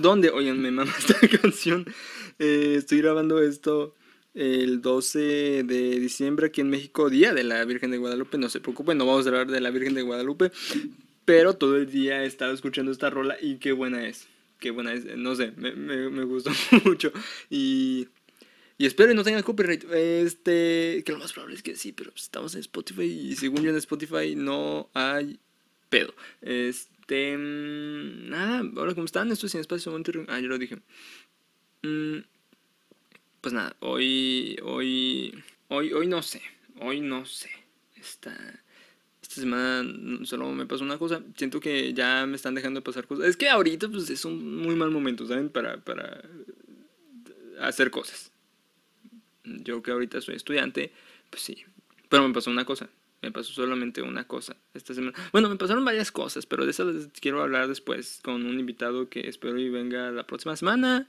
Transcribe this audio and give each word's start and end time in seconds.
¿Dónde? 0.00 0.30
Oigan, 0.30 0.60
me 0.60 0.70
mama 0.70 0.92
esta 0.98 1.14
canción. 1.40 1.86
Eh, 2.38 2.74
estoy 2.78 2.98
grabando 2.98 3.40
esto 3.40 3.94
el 4.34 4.80
12 4.80 5.62
de 5.64 6.00
diciembre 6.00 6.46
aquí 6.46 6.60
en 6.60 6.70
México, 6.70 7.10
Día 7.10 7.32
de 7.32 7.44
la 7.44 7.64
Virgen 7.64 7.90
de 7.90 7.98
Guadalupe. 7.98 8.38
No 8.38 8.48
se 8.48 8.60
preocupen, 8.60 8.98
no 8.98 9.06
vamos 9.06 9.26
a 9.26 9.28
hablar 9.28 9.48
de 9.48 9.60
la 9.60 9.70
Virgen 9.70 9.94
de 9.94 10.02
Guadalupe. 10.02 10.52
Pero 11.24 11.54
todo 11.54 11.76
el 11.76 11.90
día 11.90 12.24
he 12.24 12.26
estado 12.26 12.52
escuchando 12.52 12.90
esta 12.90 13.10
rola 13.10 13.36
y 13.40 13.56
qué 13.56 13.72
buena 13.72 14.06
es. 14.06 14.26
Qué 14.58 14.70
buena 14.70 14.92
es. 14.94 15.04
No 15.16 15.36
sé, 15.36 15.52
me, 15.56 15.72
me, 15.72 16.08
me 16.10 16.24
gustó 16.24 16.50
mucho. 16.84 17.12
Y 17.50 18.08
y 18.78 18.86
espero 18.86 19.08
que 19.08 19.16
no 19.16 19.24
tenga 19.24 19.42
copyright. 19.42 19.84
Este, 19.92 21.02
que 21.04 21.12
lo 21.12 21.18
más 21.18 21.32
probable 21.32 21.56
es 21.56 21.62
que 21.62 21.74
sí, 21.74 21.92
pero 21.92 22.12
estamos 22.14 22.54
en 22.54 22.60
Spotify 22.60 23.02
y 23.02 23.34
según 23.34 23.62
yo 23.62 23.70
en 23.70 23.76
Spotify 23.76 24.36
no 24.36 24.88
hay 24.94 25.40
pedo. 25.88 26.14
Este, 26.40 27.36
mm, 27.36 28.28
nada, 28.28 28.62
ahora 28.76 28.94
cómo 28.94 29.04
están, 29.04 29.30
esto 29.30 29.46
es 29.46 29.52
sin 29.52 29.60
espacio. 29.60 29.96
Ah, 30.28 30.40
yo 30.40 30.48
lo 30.48 30.58
dije. 30.58 30.78
Mm, 31.82 32.18
pues 33.40 33.54
nada, 33.54 33.76
hoy, 33.80 34.58
hoy, 34.62 35.42
hoy, 35.68 35.92
hoy 35.92 36.06
no 36.06 36.22
sé, 36.22 36.42
hoy 36.80 37.00
no 37.00 37.24
sé. 37.24 37.50
Esta, 37.96 38.32
esta 39.22 39.34
semana 39.34 40.24
solo 40.24 40.50
me 40.52 40.66
pasó 40.66 40.84
una 40.84 40.98
cosa. 40.98 41.22
Siento 41.36 41.60
que 41.60 41.92
ya 41.94 42.26
me 42.26 42.36
están 42.36 42.54
dejando 42.54 42.80
de 42.80 42.84
pasar 42.84 43.06
cosas. 43.06 43.26
Es 43.26 43.36
que 43.36 43.48
ahorita 43.48 43.88
pues 43.88 44.10
es 44.10 44.24
un 44.24 44.56
muy 44.62 44.76
mal 44.76 44.90
momento, 44.90 45.26
¿saben? 45.26 45.48
Para, 45.50 45.78
para 45.78 46.22
hacer 47.60 47.90
cosas 47.90 48.32
yo 49.64 49.82
que 49.82 49.90
ahorita 49.90 50.20
soy 50.20 50.36
estudiante, 50.36 50.92
pues 51.30 51.42
sí. 51.42 51.64
Pero 52.08 52.26
me 52.26 52.34
pasó 52.34 52.50
una 52.50 52.64
cosa. 52.64 52.88
Me 53.20 53.32
pasó 53.32 53.52
solamente 53.52 54.00
una 54.02 54.26
cosa 54.26 54.56
esta 54.74 54.94
semana. 54.94 55.16
Bueno, 55.32 55.48
me 55.48 55.56
pasaron 55.56 55.84
varias 55.84 56.12
cosas, 56.12 56.46
pero 56.46 56.64
de 56.64 56.70
esas 56.70 57.08
quiero 57.20 57.42
hablar 57.42 57.66
después 57.66 58.20
con 58.22 58.46
un 58.46 58.60
invitado 58.60 59.08
que 59.08 59.28
espero 59.28 59.58
y 59.58 59.68
venga 59.68 60.10
la 60.12 60.24
próxima 60.26 60.54
semana 60.54 61.08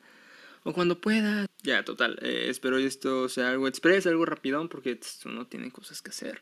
o 0.63 0.73
cuando 0.73 0.99
pueda. 0.99 1.45
Ya, 1.61 1.83
total. 1.83 2.17
Eh, 2.21 2.47
espero 2.49 2.77
esto 2.77 3.29
sea 3.29 3.51
algo 3.51 3.67
express, 3.67 4.07
algo 4.07 4.25
rapidón, 4.25 4.69
porque 4.69 4.99
uno 5.25 5.45
tiene 5.47 5.71
cosas 5.71 6.01
que 6.01 6.09
hacer. 6.09 6.41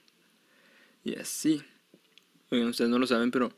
Y 1.04 1.16
así. 1.16 1.62
Ustedes 2.50 2.90
no 2.90 2.98
lo 2.98 3.08
saben, 3.08 3.32
pero 3.32 3.52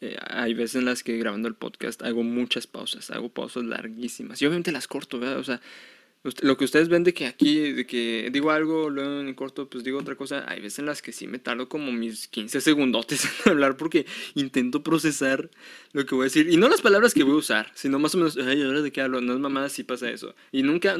eh, 0.00 0.16
hay 0.28 0.54
veces 0.54 0.76
en 0.76 0.84
las 0.84 1.02
que 1.02 1.18
grabando 1.18 1.48
el 1.48 1.54
podcast 1.54 2.02
hago 2.02 2.22
muchas 2.22 2.68
pausas, 2.68 3.10
hago 3.10 3.30
pausas 3.30 3.64
larguísimas. 3.64 4.40
Y 4.40 4.46
obviamente 4.46 4.70
las 4.70 4.86
corto, 4.86 5.18
¿verdad? 5.18 5.38
O 5.38 5.44
sea, 5.44 5.60
lo 6.22 6.56
que 6.56 6.64
ustedes 6.64 6.88
ven 6.88 7.02
de 7.02 7.12
que 7.12 7.26
aquí, 7.26 7.72
de 7.72 7.84
que 7.84 8.30
digo 8.32 8.52
algo, 8.52 8.88
luego 8.90 9.20
en 9.20 9.34
corto, 9.34 9.68
pues 9.68 9.82
digo 9.82 9.98
otra 9.98 10.14
cosa, 10.14 10.44
hay 10.48 10.60
veces 10.60 10.78
en 10.78 10.86
las 10.86 11.02
que 11.02 11.10
sí 11.10 11.26
me 11.26 11.40
tardo 11.40 11.68
como 11.68 11.90
mis 11.90 12.28
15 12.28 12.60
segundotes 12.60 13.24
en 13.44 13.52
hablar 13.52 13.76
porque 13.76 14.06
intento 14.34 14.84
procesar 14.84 15.50
lo 15.92 16.06
que 16.06 16.14
voy 16.14 16.22
a 16.22 16.24
decir. 16.24 16.48
Y 16.48 16.56
no 16.56 16.68
las 16.68 16.80
palabras 16.80 17.12
que 17.12 17.24
voy 17.24 17.34
a 17.34 17.38
usar, 17.38 17.72
sino 17.74 17.98
más 17.98 18.14
o 18.14 18.18
menos, 18.18 18.36
ay, 18.36 18.62
ahora 18.62 18.82
de 18.82 18.92
qué 18.92 19.00
hablo, 19.00 19.20
no 19.20 19.32
es 19.32 19.40
mamada, 19.40 19.68
sí 19.68 19.82
pasa 19.82 20.10
eso. 20.10 20.36
Y 20.52 20.62
nunca, 20.62 20.96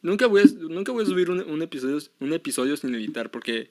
nunca, 0.00 0.26
voy 0.26 0.40
a, 0.40 0.44
nunca 0.58 0.92
voy 0.92 1.04
a 1.04 1.06
subir 1.06 1.28
un, 1.28 1.62
episodio, 1.62 1.98
un 2.20 2.32
episodio 2.32 2.78
sin 2.78 2.94
editar 2.94 3.30
porque 3.30 3.70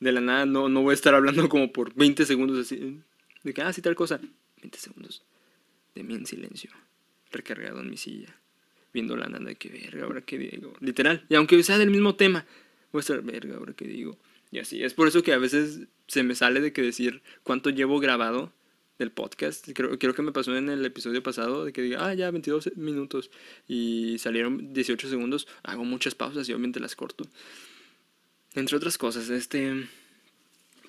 de 0.00 0.10
la 0.10 0.20
nada 0.20 0.46
no, 0.46 0.68
no 0.68 0.82
voy 0.82 0.92
a 0.92 0.94
estar 0.94 1.14
hablando 1.14 1.48
como 1.48 1.72
por 1.72 1.94
20 1.94 2.26
segundos 2.26 2.58
así, 2.58 2.98
de 3.44 3.54
que, 3.54 3.62
ah, 3.62 3.72
tal 3.80 3.94
cosa. 3.94 4.20
20 4.60 4.78
segundos 4.78 5.24
de 5.94 6.02
mí 6.02 6.14
en 6.14 6.26
silencio, 6.26 6.70
recargado 7.30 7.80
en 7.80 7.90
mi 7.90 7.96
silla 7.96 8.41
viendo 8.92 9.16
la 9.16 9.26
nada, 9.26 9.54
que 9.54 9.68
verga, 9.68 10.04
ahora 10.04 10.22
que 10.22 10.38
digo. 10.38 10.74
Literal. 10.80 11.24
Y 11.28 11.34
aunque 11.34 11.62
sea 11.62 11.78
del 11.78 11.90
mismo 11.90 12.14
tema, 12.14 12.46
voy 12.92 13.00
a 13.00 13.02
estar, 13.02 13.22
verga, 13.22 13.56
ahora 13.56 13.72
que 13.72 13.86
digo. 13.86 14.18
Y 14.50 14.58
así. 14.58 14.82
Es 14.82 14.94
por 14.94 15.08
eso 15.08 15.22
que 15.22 15.32
a 15.32 15.38
veces 15.38 15.80
se 16.06 16.22
me 16.22 16.34
sale 16.34 16.60
de 16.60 16.72
que 16.72 16.82
decir 16.82 17.22
cuánto 17.42 17.70
llevo 17.70 18.00
grabado 18.00 18.52
del 18.98 19.10
podcast. 19.10 19.68
Creo, 19.74 19.98
creo 19.98 20.14
que 20.14 20.22
me 20.22 20.32
pasó 20.32 20.56
en 20.56 20.68
el 20.68 20.84
episodio 20.84 21.22
pasado 21.22 21.64
de 21.64 21.72
que 21.72 21.82
diga, 21.82 22.06
ah, 22.06 22.14
ya 22.14 22.30
22 22.30 22.76
minutos 22.76 23.30
y 23.66 24.18
salieron 24.18 24.72
18 24.72 25.08
segundos. 25.08 25.48
Hago 25.62 25.84
muchas 25.84 26.14
pausas 26.14 26.48
y 26.48 26.52
obviamente 26.52 26.80
las 26.80 26.94
corto. 26.94 27.24
Entre 28.54 28.76
otras 28.76 28.98
cosas, 28.98 29.30
este 29.30 29.88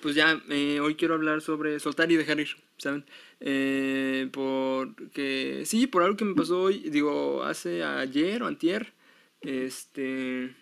pues 0.04 0.14
ya, 0.14 0.38
eh, 0.50 0.80
hoy 0.80 0.96
quiero 0.96 1.14
hablar 1.14 1.40
sobre 1.40 1.80
soltar 1.80 2.12
y 2.12 2.16
dejar 2.16 2.38
ir, 2.38 2.50
¿saben? 2.76 3.06
Eh, 3.46 4.30
porque, 4.32 5.64
sí, 5.66 5.86
por 5.86 6.02
algo 6.02 6.16
que 6.16 6.24
me 6.24 6.34
pasó 6.34 6.62
hoy, 6.62 6.78
digo, 6.88 7.44
hace 7.44 7.84
ayer 7.84 8.42
o 8.42 8.46
antier, 8.46 8.94
este, 9.42 10.56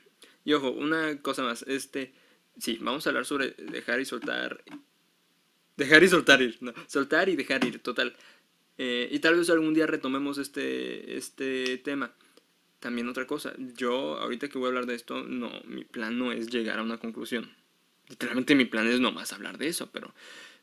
y 0.44 0.52
ojo, 0.52 0.72
una 0.72 1.22
cosa 1.22 1.44
más, 1.44 1.62
este, 1.68 2.12
sí, 2.58 2.78
vamos 2.80 3.06
a 3.06 3.10
hablar 3.10 3.24
sobre 3.24 3.52
dejar 3.52 4.00
y 4.00 4.04
soltar, 4.04 4.64
dejar 5.76 6.02
y 6.02 6.08
soltar 6.08 6.42
ir, 6.42 6.58
no, 6.60 6.74
soltar 6.88 7.28
y 7.28 7.36
dejar 7.36 7.64
ir, 7.64 7.78
total. 7.78 8.16
Eh, 8.78 9.08
y 9.12 9.20
tal 9.20 9.36
vez 9.36 9.48
algún 9.50 9.74
día 9.74 9.86
retomemos 9.86 10.38
este, 10.38 11.16
este 11.16 11.78
tema. 11.78 12.12
También 12.80 13.08
otra 13.08 13.28
cosa, 13.28 13.54
yo 13.76 14.18
ahorita 14.18 14.48
que 14.48 14.58
voy 14.58 14.66
a 14.66 14.68
hablar 14.70 14.86
de 14.86 14.96
esto, 14.96 15.22
no, 15.22 15.52
mi 15.66 15.84
plan 15.84 16.18
no 16.18 16.32
es 16.32 16.48
llegar 16.50 16.80
a 16.80 16.82
una 16.82 16.98
conclusión 16.98 17.48
literalmente 18.12 18.54
mi 18.54 18.66
plan 18.66 18.86
es 18.86 19.00
nomás 19.00 19.32
hablar 19.32 19.58
de 19.58 19.68
eso, 19.68 19.90
pero 19.90 20.14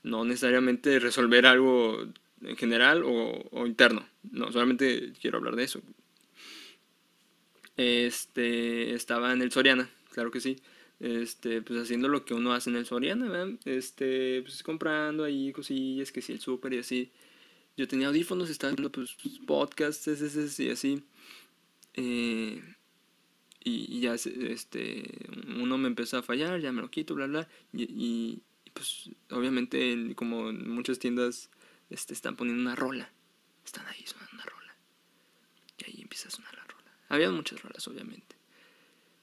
no 0.04 0.24
necesariamente 0.24 1.00
resolver 1.00 1.46
algo 1.46 2.06
en 2.42 2.56
general 2.56 3.04
o, 3.06 3.66
interno. 3.66 4.08
No, 4.32 4.52
solamente 4.52 5.14
quiero 5.20 5.38
hablar 5.38 5.56
de 5.56 5.64
eso. 5.64 5.82
Este, 7.78 8.94
estaba 8.94 9.32
en 9.34 9.42
el 9.42 9.52
Soriana, 9.52 9.90
claro 10.12 10.32
que 10.32 10.40
sí. 10.40 10.58
Este, 11.00 11.62
pues 11.62 11.82
haciendo 11.82 12.10
lo 12.10 12.26
que 12.26 12.34
uno 12.34 12.54
hace 12.54 12.70
en 12.70 12.76
el 12.76 12.86
Soriana, 12.86 13.30
¿verdad? 13.30 13.58
Este, 13.66 14.42
pues 14.42 14.64
comprando 14.64 15.24
ahí 15.24 15.52
cosillas, 15.54 16.12
que 16.12 16.22
sí, 16.22 16.34
el 16.34 16.42
súper 16.42 16.74
y 16.74 16.80
así. 16.80 17.12
Yo 17.78 17.88
tenía 17.88 18.08
audífonos, 18.08 18.50
estaba 18.50 18.74
viendo 18.74 18.92
pues 18.92 19.16
podcasts, 19.48 20.60
y 20.60 20.70
así. 20.70 21.04
Eh, 21.94 22.62
y, 23.64 24.00
ya 24.02 24.14
este 24.16 25.04
uno 25.58 25.78
me 25.78 25.88
empezó 25.88 26.18
a 26.18 26.24
fallar, 26.24 26.60
ya 26.60 26.72
me 26.72 26.82
lo 26.82 26.90
quito, 26.90 27.16
bla, 27.16 27.28
bla. 27.28 27.48
Y, 27.74 28.42
pues 28.80 29.10
obviamente 29.32 30.16
como 30.16 30.52
en 30.52 30.70
muchas 30.70 31.00
tiendas 31.00 31.50
este, 31.90 32.14
están 32.14 32.38
poniendo 32.38 32.62
una 32.62 32.78
rola. 32.78 33.12
Están 33.66 33.86
ahí 33.88 34.06
sonando 34.06 34.32
una 34.36 34.46
rola. 34.46 34.74
Y 35.80 35.86
ahí 35.86 36.02
empieza 36.02 36.30
a 36.30 36.32
sonar 36.32 36.56
la 36.56 36.64
rola. 36.64 36.86
Había 37.10 37.30
muchas 37.30 37.62
rolas, 37.62 37.86
obviamente. 37.90 38.38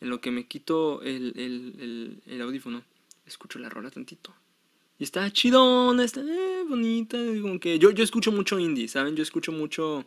En 0.03 0.11
lo 0.11 0.21
que 0.21 0.31
me 0.31 0.47
quito 0.47 1.01
el, 1.01 1.33
el, 1.37 2.23
el, 2.27 2.43
audífono, 2.43 2.85
escucho 3.25 3.59
la 3.59 3.71
rola 3.71 3.91
tantito. 3.91 4.35
Y 4.99 5.05
está 5.05 5.33
chidona, 5.33 6.05
está 6.05 6.21
eh, 6.21 6.65
bonita. 6.69 7.17
Como 7.17 7.59
que 7.59 7.79
yo, 7.79 7.93
yo 7.93 8.05
escucho 8.05 8.33
mucho 8.33 8.59
indie, 8.59 8.89
¿saben? 8.89 9.17
Yo 9.17 9.23
escucho 9.23 9.53
mucho, 9.53 10.05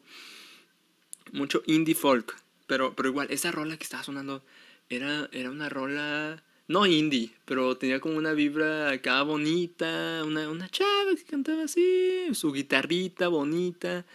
mucho 1.31 1.63
indie 1.65 1.95
folk. 1.95 2.39
Pero, 2.67 2.95
pero 2.95 3.09
igual, 3.09 3.31
esa 3.31 3.51
rola 3.51 3.77
que 3.77 3.83
estaba 3.83 4.03
sonando 4.03 4.43
era, 4.89 5.27
era 5.31 5.49
una 5.49 5.69
rola, 5.69 6.43
no 6.69 6.85
indie, 6.85 7.33
pero 7.45 7.75
tenía 7.77 7.99
como 7.99 8.15
una 8.15 8.33
vibra 8.33 8.91
acá 8.91 9.23
bonita, 9.23 10.21
una, 10.23 10.47
una 10.49 10.69
chava 10.69 11.15
que 11.15 11.23
cantaba 11.25 11.63
así, 11.63 12.29
su 12.33 12.53
guitarrita 12.53 13.27
bonita, 13.27 14.05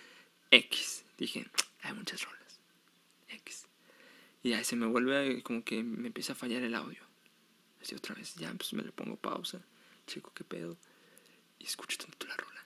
X. 0.52 1.04
Dije, 1.18 1.46
hay 1.82 1.92
muchas 1.94 2.22
rolas, 2.22 2.60
X. 3.28 3.66
Y 4.44 4.52
ahí 4.52 4.62
se 4.62 4.76
me 4.76 4.86
vuelve 4.86 5.42
como 5.42 5.64
que 5.64 5.82
me 5.82 6.06
empieza 6.06 6.34
a 6.34 6.36
fallar 6.36 6.62
el 6.62 6.76
audio. 6.76 7.02
Así 7.82 7.96
otra 7.96 8.14
vez, 8.14 8.36
ya 8.36 8.54
pues 8.54 8.72
me 8.72 8.84
le 8.84 8.92
pongo 8.92 9.16
pausa, 9.16 9.60
chico, 10.06 10.30
qué 10.32 10.44
pedo. 10.44 10.76
Y 11.58 11.64
escucho 11.64 11.98
tanto 11.98 12.28
la 12.28 12.36
rola. 12.36 12.64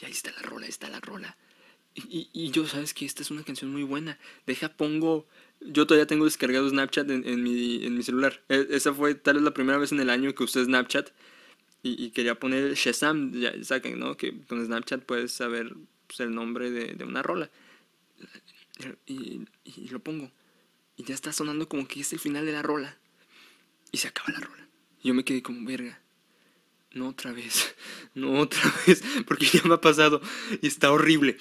Y 0.00 0.04
ahí 0.04 0.10
está 0.10 0.32
la 0.32 0.42
rola, 0.42 0.64
ahí 0.66 0.70
está 0.70 0.88
la 0.88 0.98
rola. 0.98 1.36
Y, 1.94 2.28
y, 2.32 2.50
yo, 2.50 2.66
sabes 2.66 2.92
que 2.92 3.04
esta 3.04 3.22
es 3.22 3.30
una 3.30 3.44
canción 3.44 3.70
muy 3.70 3.82
buena. 3.82 4.18
Deja, 4.46 4.70
pongo. 4.70 5.28
Yo 5.66 5.86
todavía 5.86 6.06
tengo 6.06 6.24
descargado 6.24 6.68
Snapchat 6.68 7.08
en, 7.10 7.26
en, 7.26 7.42
mi, 7.42 7.84
en 7.84 7.94
mi 7.96 8.02
celular. 8.02 8.42
E, 8.48 8.66
esa 8.70 8.92
fue 8.92 9.14
tal 9.14 9.34
vez 9.36 9.44
la 9.44 9.54
primera 9.54 9.78
vez 9.78 9.92
en 9.92 10.00
el 10.00 10.10
año 10.10 10.34
que 10.34 10.44
usé 10.44 10.64
Snapchat. 10.64 11.10
Y, 11.82 12.04
y 12.04 12.10
quería 12.10 12.38
poner 12.38 12.74
Shazam, 12.74 13.32
ya 13.32 13.52
saben, 13.64 13.98
¿no? 13.98 14.16
Que 14.16 14.40
con 14.46 14.64
Snapchat 14.64 15.04
puedes 15.04 15.32
saber 15.32 15.74
pues, 16.06 16.20
el 16.20 16.34
nombre 16.34 16.70
de, 16.70 16.94
de, 16.94 17.04
una 17.04 17.22
rola. 17.22 17.50
Y, 19.06 19.42
y, 19.64 19.88
lo 19.88 20.00
pongo. 20.00 20.30
Y 20.96 21.04
ya 21.04 21.14
está 21.14 21.32
sonando 21.32 21.68
como 21.68 21.86
que 21.88 22.00
es 22.00 22.12
el 22.12 22.18
final 22.18 22.46
de 22.46 22.52
la 22.52 22.62
rola. 22.62 22.98
Y 23.90 23.98
se 23.98 24.08
acaba 24.08 24.32
la 24.32 24.40
rola. 24.40 24.68
Y 25.02 25.08
yo 25.08 25.14
me 25.14 25.24
quedé 25.24 25.42
como, 25.42 25.66
verga. 25.66 26.00
No 26.92 27.08
otra 27.08 27.32
vez. 27.32 27.74
No 28.14 28.40
otra 28.40 28.60
vez. 28.86 29.02
Porque 29.26 29.46
ya 29.46 29.62
me 29.64 29.74
ha 29.74 29.80
pasado. 29.80 30.20
Y 30.60 30.66
está 30.66 30.92
horrible. 30.92 31.38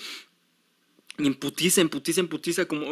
Y 1.17 1.27
emputiza, 1.27 1.81
emputiza, 1.81 2.21
emputiza, 2.21 2.65
como 2.65 2.85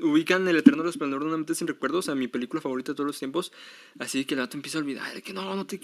ubican 0.00 0.46
el 0.48 0.56
eterno 0.56 0.82
resplandor 0.82 1.20
de 1.20 1.26
una 1.26 1.36
mente 1.36 1.54
sin 1.54 1.66
recuerdos, 1.66 2.08
a 2.08 2.14
mi 2.14 2.28
película 2.28 2.60
favorita 2.60 2.92
de 2.92 2.96
todos 2.96 3.06
los 3.06 3.18
tiempos. 3.18 3.52
Así 3.98 4.24
que 4.24 4.34
el 4.34 4.40
vato 4.40 4.56
empieza 4.56 4.78
a 4.78 4.80
olvidar, 4.80 5.22
que 5.22 5.32
no, 5.32 5.54
no 5.54 5.66
te 5.66 5.80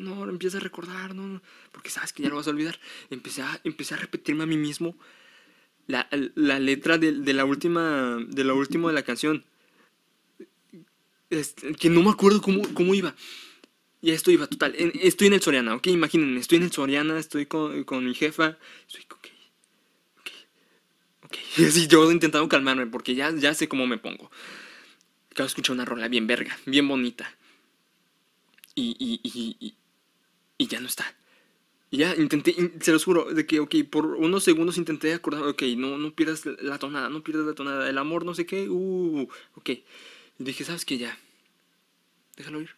no, 0.00 0.26
no, 0.26 0.30
empieza 0.30 0.58
a 0.58 0.60
recordar, 0.60 1.14
no, 1.14 1.42
porque 1.72 1.90
sabes 1.90 2.12
que 2.12 2.22
ya 2.22 2.28
lo 2.28 2.36
vas 2.36 2.46
a 2.46 2.50
olvidar. 2.50 2.78
Empecé 3.10 3.42
a, 3.42 3.60
empecé 3.64 3.94
a 3.94 3.98
repetirme 3.98 4.44
a 4.44 4.46
mí 4.46 4.56
mismo 4.56 4.96
la, 5.86 6.08
la 6.34 6.58
letra 6.58 6.98
de, 6.98 7.12
de, 7.12 7.32
la 7.34 7.44
última, 7.44 8.18
de 8.28 8.44
la 8.44 8.54
última 8.54 8.88
de 8.88 8.94
la 8.94 9.02
canción. 9.02 9.44
Que 11.78 11.90
no 11.90 12.02
me 12.02 12.10
acuerdo 12.10 12.40
cómo, 12.40 12.62
cómo 12.74 12.94
iba. 12.94 13.14
Y 14.00 14.10
esto 14.10 14.30
iba 14.30 14.46
total. 14.46 14.74
estoy 14.76 15.28
en 15.28 15.32
el 15.32 15.40
Soriana, 15.40 15.74
ok, 15.74 15.86
imagínense, 15.86 16.40
estoy 16.40 16.58
en 16.58 16.64
el 16.64 16.72
Soriana, 16.72 17.18
estoy 17.18 17.46
con, 17.46 17.84
con 17.84 18.04
mi 18.04 18.14
jefa, 18.14 18.58
estoy 18.86 19.04
con 19.04 19.18
Y 21.56 21.64
así 21.64 21.86
yo 21.88 22.10
intentando 22.10 22.48
calmarme 22.48 22.86
porque 22.86 23.14
ya, 23.14 23.30
ya 23.32 23.54
sé 23.54 23.68
cómo 23.68 23.86
me 23.86 23.98
pongo. 23.98 24.30
Acabo 25.30 25.44
de 25.44 25.48
escuchar 25.48 25.74
una 25.74 25.84
rola 25.84 26.08
bien 26.08 26.26
verga, 26.26 26.56
bien 26.66 26.86
bonita. 26.86 27.34
Y, 28.74 28.96
y, 28.98 29.20
y, 29.22 29.74
y, 30.58 30.66
ya 30.66 30.80
no 30.80 30.86
está. 30.86 31.14
Y 31.90 31.98
ya 31.98 32.14
intenté, 32.16 32.54
se 32.80 32.92
los 32.92 33.04
juro, 33.04 33.32
de 33.32 33.46
que, 33.46 33.60
ok, 33.60 33.74
por 33.88 34.06
unos 34.06 34.42
segundos 34.42 34.78
intenté 34.78 35.12
acordar, 35.12 35.44
ok, 35.44 35.62
no, 35.76 35.96
no 35.96 36.12
pierdas 36.12 36.44
la 36.46 36.78
tonada, 36.78 37.08
no 37.08 37.22
pierdas 37.22 37.46
la 37.46 37.54
tonada, 37.54 37.88
el 37.88 37.98
amor, 37.98 38.24
no 38.24 38.34
sé 38.34 38.46
qué, 38.46 38.68
uh, 38.68 39.28
ok. 39.54 39.70
Y 39.70 39.84
dije, 40.38 40.64
¿sabes 40.64 40.84
qué? 40.84 40.98
Ya, 40.98 41.16
déjalo 42.36 42.60
ir. 42.60 42.70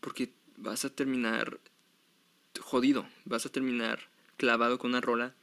Porque 0.00 0.32
vas 0.56 0.84
a 0.84 0.90
terminar 0.90 1.58
jodido, 2.60 3.06
vas 3.24 3.46
a 3.46 3.48
terminar 3.48 4.00
clavado 4.36 4.78
con 4.78 4.90
una 4.90 5.00
rola 5.00 5.34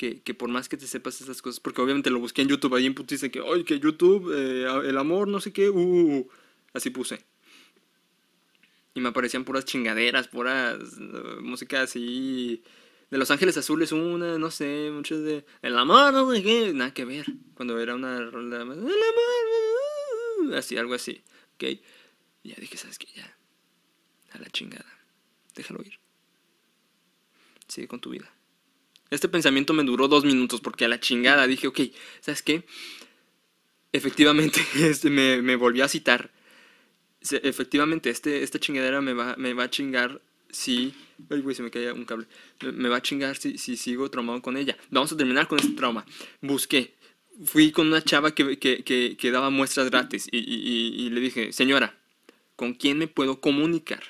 que, 0.00 0.34
por 0.34 0.48
más 0.48 0.68
que 0.70 0.78
te 0.78 0.86
sepas 0.86 1.20
esas 1.20 1.42
cosas, 1.42 1.60
porque 1.60 1.82
obviamente 1.82 2.08
lo 2.08 2.20
busqué 2.20 2.40
en 2.40 2.48
YouTube, 2.48 2.74
ahí 2.74 2.86
en 2.86 2.94
dice 3.06 3.30
que, 3.30 3.40
oye, 3.40 3.64
que 3.66 3.78
YouTube, 3.78 4.32
eh, 4.34 4.64
el 4.88 4.96
amor, 4.96 5.28
no 5.28 5.40
sé 5.40 5.52
qué, 5.52 5.68
uh, 5.68 6.26
así 6.72 6.88
puse. 6.88 7.22
Y 8.94 9.00
me 9.00 9.10
aparecían 9.10 9.44
puras 9.44 9.66
chingaderas, 9.66 10.28
puras 10.28 10.78
uh, 10.98 11.42
música 11.42 11.82
así. 11.82 12.62
De 13.10 13.18
Los 13.18 13.30
Ángeles 13.30 13.58
Azules, 13.58 13.92
una, 13.92 14.38
no 14.38 14.50
sé, 14.50 14.90
muchos 14.90 15.22
de. 15.22 15.44
El 15.60 15.76
amor, 15.76 16.12
no 16.14 16.32
sé 16.32 16.42
qué, 16.42 16.72
nada 16.72 16.94
que 16.94 17.04
ver. 17.04 17.26
Cuando 17.54 17.78
era 17.78 17.94
una 17.94 18.30
rola. 18.30 18.56
El 18.56 18.62
amor, 18.62 18.80
así, 20.54 20.78
algo 20.78 20.94
así, 20.94 21.22
¿ok? 21.56 21.64
Y 22.42 22.48
ya 22.50 22.56
dije, 22.58 22.78
¿sabes 22.78 22.98
qué? 22.98 23.08
Ya, 23.14 23.36
a 24.32 24.38
la 24.38 24.48
chingada, 24.48 24.86
déjalo 25.54 25.82
ir. 25.82 25.98
Sigue 27.68 27.86
con 27.86 28.00
tu 28.00 28.10
vida. 28.10 28.32
Este 29.10 29.28
pensamiento 29.28 29.72
me 29.72 29.82
duró 29.82 30.08
dos 30.08 30.24
minutos 30.24 30.60
porque 30.60 30.84
a 30.84 30.88
la 30.88 31.00
chingada 31.00 31.46
dije, 31.46 31.66
ok, 31.66 31.80
¿sabes 32.20 32.42
qué? 32.42 32.64
Efectivamente, 33.92 34.60
este, 34.76 35.10
me, 35.10 35.42
me 35.42 35.56
volvió 35.56 35.84
a 35.84 35.88
citar. 35.88 36.30
Efectivamente, 37.20 38.08
este, 38.08 38.42
esta 38.42 38.58
chingadera 38.58 39.00
me 39.00 39.12
va, 39.12 39.34
me 39.36 39.52
va 39.52 39.64
a 39.64 39.70
chingar 39.70 40.20
si... 40.50 40.94
Ay, 41.28 41.40
güey, 41.40 41.54
se 41.54 41.62
me 41.62 41.70
caía 41.70 41.92
un 41.92 42.04
cable. 42.04 42.26
Me, 42.60 42.88
va 42.88 42.96
a 42.96 43.02
chingar 43.02 43.36
si, 43.36 43.58
si 43.58 43.76
sigo 43.76 44.10
traumado 44.10 44.40
con 44.40 44.56
ella. 44.56 44.76
Vamos 44.90 45.12
a 45.12 45.16
terminar 45.16 45.48
con 45.48 45.58
este 45.58 45.72
trauma. 45.72 46.06
Busqué. 46.40 46.94
Fui 47.44 47.72
con 47.72 47.88
una 47.88 48.02
chava 48.02 48.34
que, 48.34 48.58
que, 48.58 48.84
que, 48.84 49.16
que 49.18 49.30
daba 49.30 49.50
muestras 49.50 49.90
gratis 49.90 50.28
y, 50.30 50.38
y, 50.38 51.06
y 51.06 51.10
le 51.10 51.20
dije, 51.20 51.52
señora, 51.52 51.98
¿con 52.56 52.74
quién 52.74 52.98
me 52.98 53.08
puedo 53.08 53.40
comunicar? 53.40 54.02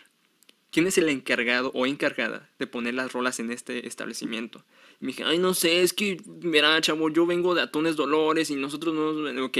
¿Quién 0.70 0.86
es 0.86 0.98
el 0.98 1.08
encargado 1.08 1.70
o 1.74 1.86
encargada 1.86 2.48
de 2.58 2.66
poner 2.66 2.94
las 2.94 3.12
rolas 3.12 3.40
en 3.40 3.50
este 3.50 3.88
establecimiento? 3.88 4.64
Me 5.00 5.08
dije, 5.08 5.24
ay, 5.24 5.38
no 5.38 5.54
sé, 5.54 5.82
es 5.82 5.92
que, 5.92 6.20
mira, 6.42 6.80
chavo, 6.80 7.10
yo 7.10 7.26
vengo 7.26 7.54
de 7.54 7.62
Atones 7.62 7.96
Dolores 7.96 8.50
y 8.50 8.56
nosotros 8.56 8.94
no... 8.94 9.44
Ok, 9.44 9.58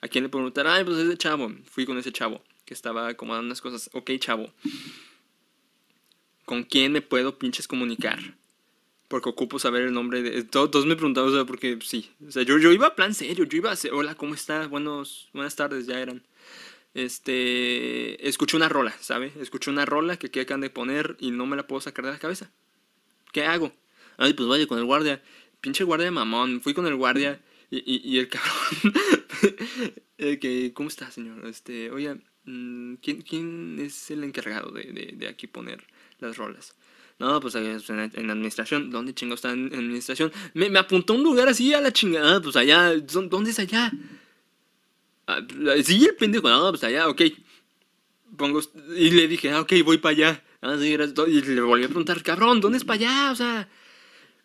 ¿a 0.00 0.08
quién 0.08 0.24
le 0.24 0.28
puedo 0.30 0.44
preguntar? 0.44 0.66
Ay, 0.66 0.84
pues 0.84 0.98
ese 0.98 1.16
chavo. 1.16 1.52
Fui 1.64 1.86
con 1.86 1.96
ese 1.96 2.12
chavo 2.12 2.42
que 2.64 2.74
estaba 2.74 3.08
acomodando 3.08 3.46
unas 3.46 3.60
cosas. 3.60 3.88
Ok, 3.92 4.10
chavo. 4.18 4.52
¿Con 6.44 6.64
quién 6.64 6.92
me 6.92 7.02
puedo 7.02 7.38
pinches 7.38 7.68
comunicar? 7.68 8.18
Porque 9.06 9.28
ocupo 9.28 9.58
saber 9.58 9.82
el 9.82 9.92
nombre 9.92 10.22
de... 10.22 10.42
Todos, 10.42 10.86
me 10.86 10.96
preguntaban, 10.96 11.30
o 11.30 11.32
sea, 11.34 11.44
porque 11.44 11.78
sí. 11.82 12.10
O 12.26 12.30
sea, 12.30 12.42
yo, 12.42 12.58
yo 12.58 12.72
iba 12.72 12.88
a 12.88 12.94
plan 12.96 13.14
serio, 13.14 13.44
yo 13.44 13.56
iba 13.56 13.70
a 13.70 13.74
hacer, 13.74 13.92
hola, 13.92 14.16
¿cómo 14.16 14.34
está? 14.34 14.66
Buenos, 14.66 15.28
buenas 15.32 15.54
tardes, 15.54 15.86
ya 15.86 16.00
eran 16.00 16.22
este, 16.94 18.28
escuché 18.28 18.56
una 18.56 18.68
rola, 18.68 18.94
¿sabe? 19.00 19.32
Escuché 19.40 19.70
una 19.70 19.84
rola 19.84 20.16
que 20.16 20.40
acaban 20.40 20.60
de 20.60 20.70
poner 20.70 21.16
y 21.20 21.30
no 21.30 21.46
me 21.46 21.56
la 21.56 21.66
puedo 21.66 21.80
sacar 21.80 22.04
de 22.04 22.12
la 22.12 22.18
cabeza. 22.18 22.50
¿Qué 23.32 23.44
hago? 23.44 23.72
Ay, 24.20 24.34
pues 24.34 24.48
vaya 24.48 24.66
con 24.66 24.78
el 24.78 24.84
guardia. 24.84 25.22
Pinche 25.62 25.82
guardia 25.82 26.10
mamón. 26.10 26.60
Fui 26.60 26.74
con 26.74 26.86
el 26.86 26.94
guardia 26.94 27.40
y, 27.70 28.02
y, 28.04 28.18
el 28.18 28.28
cabrón. 28.28 28.94
que, 30.40 30.72
¿Cómo 30.74 30.90
está, 30.90 31.10
señor? 31.10 31.46
Este, 31.46 31.90
oye, 31.90 32.14
mm, 32.44 32.96
¿quién, 32.96 33.22
¿quién 33.22 33.78
es 33.80 34.10
el 34.10 34.22
encargado 34.22 34.72
de, 34.72 34.84
de, 34.92 35.14
de 35.16 35.26
aquí 35.26 35.46
poner 35.46 35.82
las 36.18 36.36
rolas? 36.36 36.74
No, 37.18 37.40
pues 37.40 37.54
en, 37.54 37.80
en 37.88 38.30
administración. 38.30 38.90
¿Dónde 38.90 39.14
chingo 39.14 39.36
está 39.36 39.52
en, 39.52 39.72
administración? 39.72 40.30
Me, 40.52 40.68
me 40.68 40.78
apuntó 40.78 41.14
un 41.14 41.22
lugar 41.22 41.48
así 41.48 41.72
a 41.72 41.80
la 41.80 41.90
chingada. 41.90 42.42
Pues 42.42 42.56
allá. 42.56 42.94
¿Dónde 42.94 43.50
es 43.50 43.58
allá? 43.58 43.90
Ah, 45.26 45.40
sí, 45.82 46.04
el 46.04 46.16
pendejo, 46.16 46.48
no, 46.50 46.70
pues 46.70 46.84
allá, 46.84 47.08
ok. 47.08 47.22
Pongo, 48.36 48.60
y 48.96 49.10
le 49.10 49.28
dije, 49.28 49.50
ah, 49.50 49.60
ok, 49.60 49.72
voy 49.82 49.96
para 49.96 50.12
allá. 50.12 50.44
Ah, 50.60 50.76
y 50.78 50.96
le 50.96 51.60
volví 51.62 51.84
a 51.84 51.88
preguntar, 51.88 52.22
cabrón, 52.22 52.60
¿dónde 52.60 52.76
es 52.76 52.84
para 52.84 52.96
allá? 52.96 53.32
O 53.32 53.36
sea, 53.36 53.68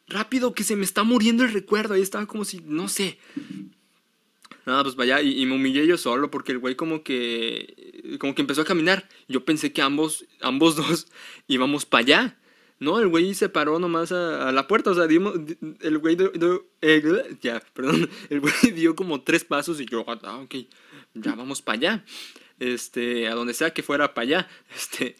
rápido, 0.08 0.54
que 0.54 0.64
se 0.64 0.76
me 0.76 0.84
está 0.84 1.04
muriendo 1.04 1.44
el 1.44 1.54
recuerdo. 1.54 1.94
Ahí 1.94 2.02
estaba 2.02 2.26
como 2.26 2.46
si, 2.46 2.62
no 2.66 2.88
sé. 2.88 3.18
Nada, 4.66 4.84
pues 4.84 4.98
allá. 5.00 5.22
Y, 5.22 5.42
y, 5.42 5.46
me 5.46 5.56
humillé 5.56 5.86
yo 5.86 5.98
solo 5.98 6.32
porque 6.32 6.52
el 6.52 6.60
güey 6.60 6.76
como 6.76 7.04
que, 7.04 8.18
como 8.20 8.36
que 8.36 8.42
empezó 8.42 8.62
a 8.62 8.66
caminar. 8.66 9.08
Yo 9.28 9.46
pensé 9.46 9.74
que 9.74 9.82
ambos, 9.82 10.26
ambos 10.42 10.76
dos 10.78 11.08
íbamos 11.48 11.86
para 11.86 12.02
allá. 12.02 12.38
No, 12.78 13.00
el 13.00 13.08
güey 13.08 13.34
se 13.34 13.48
paró 13.48 13.80
nomás 13.80 14.12
a, 14.12 14.52
la 14.52 14.68
puerta, 14.68 14.92
o 14.92 14.96
sea, 14.96 15.08
dimos, 15.08 15.34
el 15.80 15.98
güey 15.98 16.16
dio, 16.16 16.32
eh, 16.82 17.38
ya, 17.42 17.62
perdón, 17.74 18.10
el 18.30 18.42
güey 18.42 18.54
dio 18.74 18.96
como 18.96 19.22
tres 19.24 19.46
pasos 19.46 19.80
y 19.80 19.86
yo, 19.86 20.04
ah, 20.08 20.40
ok, 20.40 20.56
ya 21.14 21.36
vamos 21.36 21.62
para 21.62 21.78
allá, 21.78 22.06
este, 22.60 23.30
a 23.30 23.36
donde 23.36 23.54
sea 23.54 23.74
que 23.74 23.82
fuera 23.82 24.14
para 24.14 24.24
allá, 24.24 24.48
este, 24.76 25.16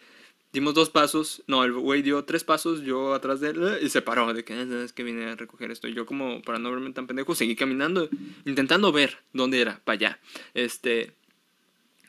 dimos 0.56 0.72
dos 0.72 0.88
pasos, 0.88 1.42
no, 1.46 1.64
el 1.64 1.72
güey 1.72 2.00
dio 2.00 2.24
tres 2.24 2.42
pasos, 2.42 2.80
yo 2.80 3.12
atrás 3.12 3.40
de 3.40 3.50
él, 3.50 3.78
y 3.82 3.90
se 3.90 4.00
paró, 4.00 4.32
de 4.32 4.42
que, 4.42 4.54
ah, 4.54 4.66
es 4.82 4.94
que 4.94 5.02
vine 5.02 5.26
a 5.26 5.36
recoger 5.36 5.70
esto, 5.70 5.86
y 5.86 5.92
yo 5.92 6.06
como, 6.06 6.40
para 6.40 6.58
no 6.58 6.70
verme 6.70 6.90
tan 6.92 7.06
pendejo, 7.06 7.34
seguí 7.34 7.54
caminando, 7.54 8.08
intentando 8.46 8.90
ver 8.90 9.18
dónde 9.34 9.60
era, 9.60 9.82
para 9.84 9.96
allá, 9.96 10.20
este, 10.54 11.12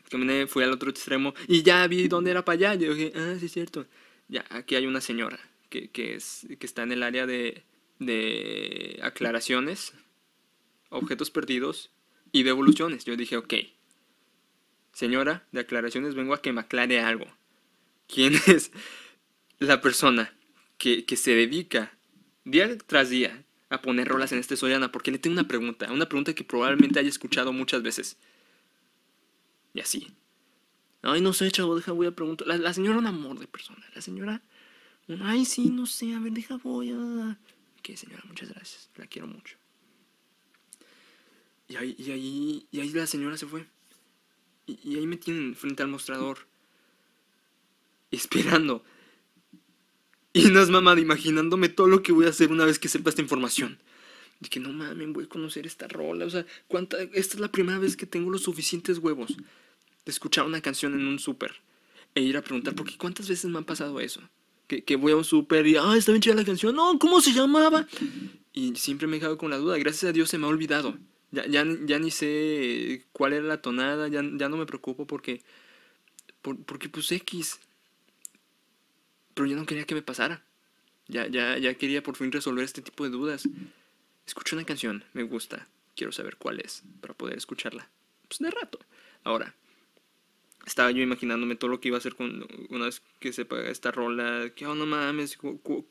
caminé, 0.10 0.48
fui 0.48 0.64
al 0.64 0.72
otro 0.72 0.90
extremo, 0.90 1.34
y 1.50 1.62
ya 1.62 1.86
vi 1.88 2.08
dónde 2.08 2.32
era 2.32 2.46
para 2.46 2.54
allá, 2.54 2.76
yo 2.76 2.94
dije, 2.94 3.12
ah, 3.18 3.36
sí 3.38 3.48
es 3.48 3.52
cierto, 3.52 3.86
ya, 4.30 4.46
aquí 4.50 4.76
hay 4.76 4.86
una 4.86 5.02
señora 5.02 5.38
que, 5.70 5.90
que, 5.90 6.16
es, 6.16 6.48
que 6.58 6.66
está 6.66 6.84
en 6.84 6.94
el 6.94 7.04
área 7.04 7.26
de, 7.26 7.64
de 8.00 8.98
aclaraciones, 9.04 9.94
objetos 10.90 11.32
perdidos 11.32 11.92
y 12.32 12.44
devoluciones. 12.44 13.04
Yo 13.04 13.18
dije, 13.18 13.36
ok, 13.36 13.54
señora 14.94 15.46
de 15.52 15.60
aclaraciones, 15.60 16.16
vengo 16.16 16.34
a 16.34 16.42
que 16.42 16.54
me 16.54 16.62
aclare 16.62 17.02
algo. 17.02 17.26
¿Quién 18.08 18.34
es 18.48 18.72
la 19.60 19.82
persona 19.82 20.34
que, 20.78 21.06
que 21.06 21.16
se 21.16 21.36
dedica 21.36 21.98
día 22.46 22.78
tras 22.78 23.10
día 23.10 23.44
a 23.70 23.82
poner 23.82 24.08
rolas 24.08 24.32
en 24.32 24.40
este 24.40 24.58
Soyana? 24.58 24.92
Porque 24.92 25.12
le 25.12 25.20
tengo 25.20 25.34
una 25.34 25.48
pregunta, 25.48 25.92
una 25.92 26.08
pregunta 26.08 26.34
que 26.34 26.44
probablemente 26.44 27.00
haya 27.00 27.10
escuchado 27.10 27.54
muchas 27.54 27.82
veces. 27.84 28.18
Y 29.74 29.82
así. 29.82 30.08
Ay, 31.02 31.22
no 31.22 31.34
sé, 31.34 31.52
chavo, 31.52 31.76
deja, 31.76 31.92
voy 31.92 32.08
a 32.08 32.12
preguntar. 32.12 32.48
La, 32.48 32.74
señora 32.74 32.98
un 32.98 33.08
amor 33.08 33.40
de 33.40 33.48
persona. 33.48 33.86
La 33.94 34.02
señora, 34.02 34.42
ay, 35.22 35.46
sí, 35.46 35.70
no 35.70 35.86
sé, 35.86 36.14
a 36.14 36.20
ver, 36.20 36.34
deja, 36.34 36.58
voy 36.58 36.92
a... 36.92 37.38
Ok, 37.80 37.96
señora, 37.96 38.24
muchas 38.28 38.50
gracias. 38.50 38.90
La 38.96 39.08
quiero 39.08 39.28
mucho. 39.28 39.56
Y 41.70 41.76
ahí, 41.76 41.96
y 41.98 42.12
ahí, 42.12 42.68
y 42.72 42.80
ahí 42.80 42.90
la 42.90 43.08
señora 43.08 43.38
se 43.38 43.46
fue. 43.46 43.66
Y, 44.66 44.98
ahí 44.98 45.06
me 45.06 45.18
tienen 45.18 45.56
frente 45.56 45.84
al 45.84 45.90
mostrador. 45.90 46.40
Esperando. 48.12 48.84
Y 50.34 50.46
no 50.52 50.66
mamada, 50.68 51.00
imaginándome 51.00 51.70
todo 51.70 51.88
lo 51.88 52.04
que 52.04 52.12
voy 52.12 52.26
a 52.26 52.30
hacer 52.30 52.52
una 52.52 52.66
vez 52.66 52.80
que 52.80 52.90
sepa 52.90 53.10
esta 53.10 53.22
información. 53.22 53.80
De 54.40 54.50
que 54.50 54.60
no 54.60 54.72
mames, 54.72 55.12
voy 55.14 55.26
a 55.26 55.30
conocer 55.30 55.66
esta 55.66 55.88
rola. 55.88 56.26
O 56.26 56.30
sea, 56.30 56.46
¿cuánta, 56.68 57.02
esta 57.02 57.36
es 57.36 57.40
la 57.40 57.52
primera 57.52 57.80
vez 57.80 57.98
que 57.98 58.06
tengo 58.06 58.30
los 58.30 58.44
suficientes 58.44 59.00
huevos 59.00 59.36
de 59.36 60.12
escuchar 60.12 60.46
una 60.46 60.62
canción 60.62 60.94
en 60.94 61.08
un 61.08 61.20
súper 61.20 61.56
e 62.18 62.22
ir 62.22 62.36
a 62.36 62.42
preguntar, 62.42 62.74
porque 62.74 62.98
¿cuántas 62.98 63.30
veces 63.30 63.50
me 63.52 63.60
ha 63.60 63.62
pasado 63.62 64.00
eso? 64.00 64.22
Que, 64.68 64.84
que 64.84 64.96
voy 64.96 65.12
a 65.12 65.16
un 65.16 65.24
súper 65.24 65.68
y, 65.68 65.76
ah, 65.76 65.96
está 65.96 66.12
bien 66.12 66.22
chida 66.22 66.34
la 66.34 66.44
canción, 66.44 66.76
no, 66.76 66.98
¿cómo 66.98 67.22
se 67.22 67.32
llamaba? 67.32 67.88
Y 68.54 68.76
siempre 68.76 69.08
me 69.08 69.18
he 69.18 69.20
quedado 69.20 69.38
con 69.38 69.52
la 69.52 69.58
duda, 69.58 69.78
gracias 69.78 70.10
a 70.10 70.14
Dios 70.14 70.30
se 70.30 70.38
me 70.38 70.46
ha 70.46 70.50
olvidado. 70.50 70.98
Ya, 71.32 71.46
ya, 71.46 71.66
ya 71.86 72.00
ni 72.00 72.10
sé 72.10 73.06
cuál 73.12 73.34
era 73.34 73.46
la 73.46 73.62
tonada, 73.62 74.08
ya, 74.08 74.24
ya 74.24 74.50
no 74.50 74.58
me 74.58 74.66
preocupo 74.66 75.06
porque, 75.06 75.44
porque 76.42 76.90
pues 76.90 77.12
X. 77.12 77.60
Pero 79.38 79.46
yo 79.46 79.56
no 79.56 79.68
quería 79.68 79.86
que 79.86 79.94
me 79.94 80.02
pasara. 80.02 80.44
Ya, 81.08 81.28
ya, 81.28 81.60
ya 81.60 81.76
quería 81.76 82.02
por 82.02 82.16
fin 82.16 82.32
resolver 82.32 82.66
este 82.66 82.82
tipo 82.82 83.04
de 83.04 83.12
dudas. 83.12 83.48
Escucho 84.26 84.56
una 84.56 84.66
canción, 84.66 85.04
me 85.14 85.22
gusta, 85.22 85.68
quiero 85.96 86.12
saber 86.12 86.38
cuál 86.38 86.60
es 86.60 86.82
para 87.02 87.14
poder 87.14 87.38
escucharla. 87.38 87.88
Pues 88.28 88.40
de 88.40 88.50
rato. 88.50 88.80
Ahora, 89.24 89.54
estaba 90.66 90.90
yo 90.90 91.04
imaginándome 91.04 91.56
todo 91.56 91.70
lo 91.70 91.80
que 91.80 91.90
iba 91.90 91.98
a 91.98 92.00
hacer 92.00 92.16
con 92.16 92.48
una 92.72 92.86
vez 92.86 93.04
que 93.20 93.32
sepa 93.32 93.60
esta 93.62 93.92
rola, 93.92 94.50
que 94.56 94.66
oh 94.66 94.74
mames, 94.74 95.38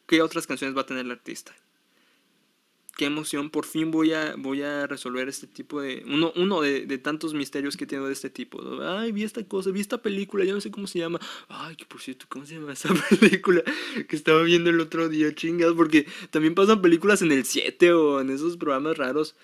¿qué 0.09 0.23
otras 0.23 0.49
canciones 0.49 0.77
va 0.77 0.81
a 0.81 0.87
tener 0.87 1.05
el 1.05 1.13
artista? 1.13 1.55
Qué 2.97 3.05
emoción, 3.05 3.51
por 3.51 3.67
fin 3.67 3.91
voy 3.91 4.13
a, 4.13 4.35
voy 4.39 4.63
a 4.63 4.87
resolver 4.87 5.29
este 5.29 5.47
tipo 5.47 5.83
de, 5.83 6.03
uno, 6.07 6.33
uno 6.35 6.63
de, 6.63 6.99
tantos 6.99 7.35
misterios 7.35 7.77
que 7.77 7.87
tengo 7.87 8.07
de 8.07 8.15
este 8.15 8.31
tipo. 8.31 8.59
Ay, 8.83 9.13
vi 9.13 9.23
esta 9.23 9.45
cosa, 9.45 9.71
vi 9.71 9.81
esta 9.81 10.01
película, 10.01 10.45
ya 10.45 10.55
no 10.55 10.63
sé 10.63 10.71
cómo 10.71 10.87
se 10.87 11.01
llama. 11.01 11.21
Ay, 11.49 11.77
que 11.77 11.85
por 11.85 12.01
cierto, 12.01 12.25
¿cómo 12.29 12.47
se 12.47 12.55
llama 12.55 12.73
esa 12.73 12.89
película 13.21 13.63
que 14.09 14.17
estaba 14.17 14.43
viendo 14.43 14.71
el 14.71 14.81
otro 14.81 15.11
día, 15.11 15.35
chingas? 15.35 15.75
Porque 15.75 16.07
también 16.31 16.55
pasan 16.55 16.81
películas 16.81 17.21
en 17.21 17.33
el 17.33 17.45
7 17.45 17.93
o 17.93 18.21
en 18.23 18.31
esos 18.31 18.57
programas 18.57 18.97
raros. 18.97 19.37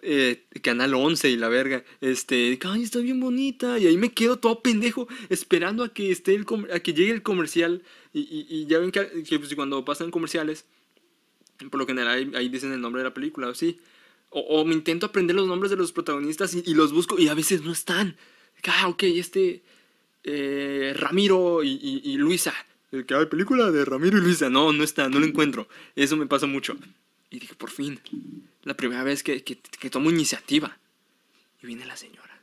Eh, 0.00 0.44
Canal 0.62 0.94
11 0.94 1.30
y 1.30 1.36
la 1.36 1.48
verga, 1.48 1.84
este, 2.00 2.58
ay, 2.64 2.82
está 2.82 3.00
bien 3.00 3.18
bonita, 3.18 3.78
y 3.78 3.86
ahí 3.86 3.96
me 3.96 4.12
quedo 4.12 4.38
todo 4.38 4.62
pendejo 4.62 5.08
esperando 5.30 5.82
a 5.82 5.92
que 5.92 6.12
esté 6.12 6.34
el 6.34 6.46
a 6.72 6.80
que 6.80 6.92
llegue 6.92 7.12
el 7.12 7.22
comercial, 7.22 7.82
y, 8.12 8.20
y, 8.20 8.46
y 8.48 8.66
ya 8.66 8.78
ven 8.78 8.92
que, 8.92 9.24
que 9.24 9.38
pues, 9.38 9.54
cuando 9.54 9.84
pasan 9.84 10.10
comerciales, 10.10 10.66
por 11.70 11.80
lo 11.80 11.86
general 11.86 12.34
ahí, 12.34 12.48
dicen 12.48 12.72
el 12.72 12.80
nombre 12.80 13.00
de 13.00 13.08
la 13.08 13.14
película, 13.14 13.48
o 13.48 13.54
sí. 13.54 13.80
O, 14.30 14.64
me 14.64 14.74
intento 14.74 15.06
aprender 15.06 15.34
los 15.34 15.46
nombres 15.46 15.70
de 15.70 15.76
los 15.76 15.92
protagonistas 15.92 16.54
y, 16.54 16.74
los 16.74 16.92
busco 16.92 17.18
y 17.18 17.28
a 17.28 17.34
veces 17.34 17.62
no 17.62 17.72
están. 17.72 18.16
Ah, 18.66 18.88
ok, 18.88 19.04
este. 19.04 19.62
Eh, 20.24 20.92
Ramiro 20.96 21.62
y, 21.62 22.16
Luisa. 22.16 22.52
El 22.90 23.06
que 23.06 23.14
hay 23.14 23.26
película 23.26 23.70
de 23.70 23.84
Ramiro 23.84 24.18
y 24.18 24.20
Luisa. 24.20 24.50
No, 24.50 24.72
no 24.72 24.82
está, 24.82 25.08
no 25.08 25.20
lo 25.20 25.26
encuentro. 25.26 25.68
Eso 25.94 26.16
me 26.16 26.26
pasa 26.26 26.46
mucho. 26.46 26.76
Y 27.30 27.38
dije, 27.38 27.54
por 27.54 27.70
fin. 27.70 28.00
La 28.64 28.74
primera 28.74 29.04
vez 29.04 29.22
que, 29.22 29.42
que, 29.44 29.58
que 29.58 29.90
tomo 29.90 30.10
iniciativa. 30.10 30.76
Y 31.62 31.66
viene 31.66 31.86
la 31.86 31.96
señora. 31.96 32.40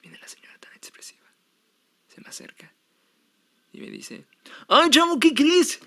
Viene 0.00 0.18
la 0.18 0.28
señora 0.28 0.56
tan 0.60 0.72
expresiva. 0.74 1.26
Se 2.14 2.20
me 2.20 2.28
acerca. 2.28 2.72
Y 3.72 3.80
me 3.80 3.90
dice: 3.90 4.24
¡Ay, 4.68 4.88
chavo, 4.90 5.18
¿qué 5.18 5.34
crees? 5.34 5.80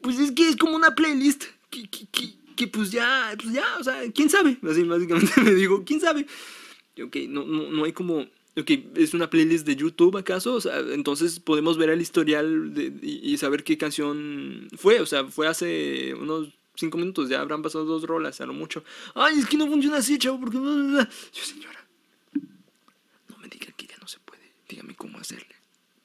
Pues 0.00 0.18
es 0.18 0.32
que 0.32 0.48
es 0.48 0.56
como 0.56 0.74
una 0.74 0.94
playlist 0.94 1.44
que, 2.56 2.66
pues 2.68 2.90
ya, 2.90 3.34
pues 3.40 3.54
ya, 3.54 3.64
o 3.78 3.84
sea, 3.84 4.02
quién 4.12 4.28
sabe. 4.28 4.58
Así 4.70 4.82
básicamente 4.84 5.40
me 5.40 5.54
digo, 5.54 5.84
quién 5.84 6.00
sabe. 6.00 6.26
Ok, 7.02 7.16
no, 7.28 7.44
no, 7.44 7.70
no 7.70 7.84
hay 7.84 7.92
como, 7.92 8.26
ok, 8.56 8.70
es 8.96 9.14
una 9.14 9.30
playlist 9.30 9.66
de 9.66 9.76
YouTube 9.76 10.18
acaso, 10.18 10.54
o 10.54 10.60
sea, 10.60 10.78
entonces 10.78 11.40
podemos 11.40 11.78
ver 11.78 11.90
el 11.90 12.02
historial 12.02 12.72
y, 13.02 13.36
saber 13.38 13.64
qué 13.64 13.78
canción 13.78 14.68
fue, 14.76 15.00
o 15.00 15.06
sea, 15.06 15.24
fue 15.24 15.48
hace 15.48 16.14
unos 16.14 16.50
cinco 16.74 16.98
minutos, 16.98 17.28
ya 17.28 17.40
habrán 17.40 17.62
pasado 17.62 17.84
dos 17.84 18.04
rolas, 18.04 18.40
a 18.40 18.46
lo 18.46 18.52
mucho. 18.52 18.84
Ay, 19.14 19.38
es 19.38 19.46
que 19.46 19.56
no 19.56 19.66
funciona 19.66 19.98
así, 19.98 20.18
chavo, 20.18 20.40
porque... 20.40 20.58
Yo, 20.58 21.42
señora, 21.42 21.86
no 23.28 23.38
me 23.38 23.48
diga 23.48 23.72
que 23.76 23.86
ya 23.86 23.96
no 24.00 24.06
se 24.06 24.18
puede, 24.20 24.52
dígame 24.68 24.94
cómo 24.94 25.18
hacerle, 25.18 25.54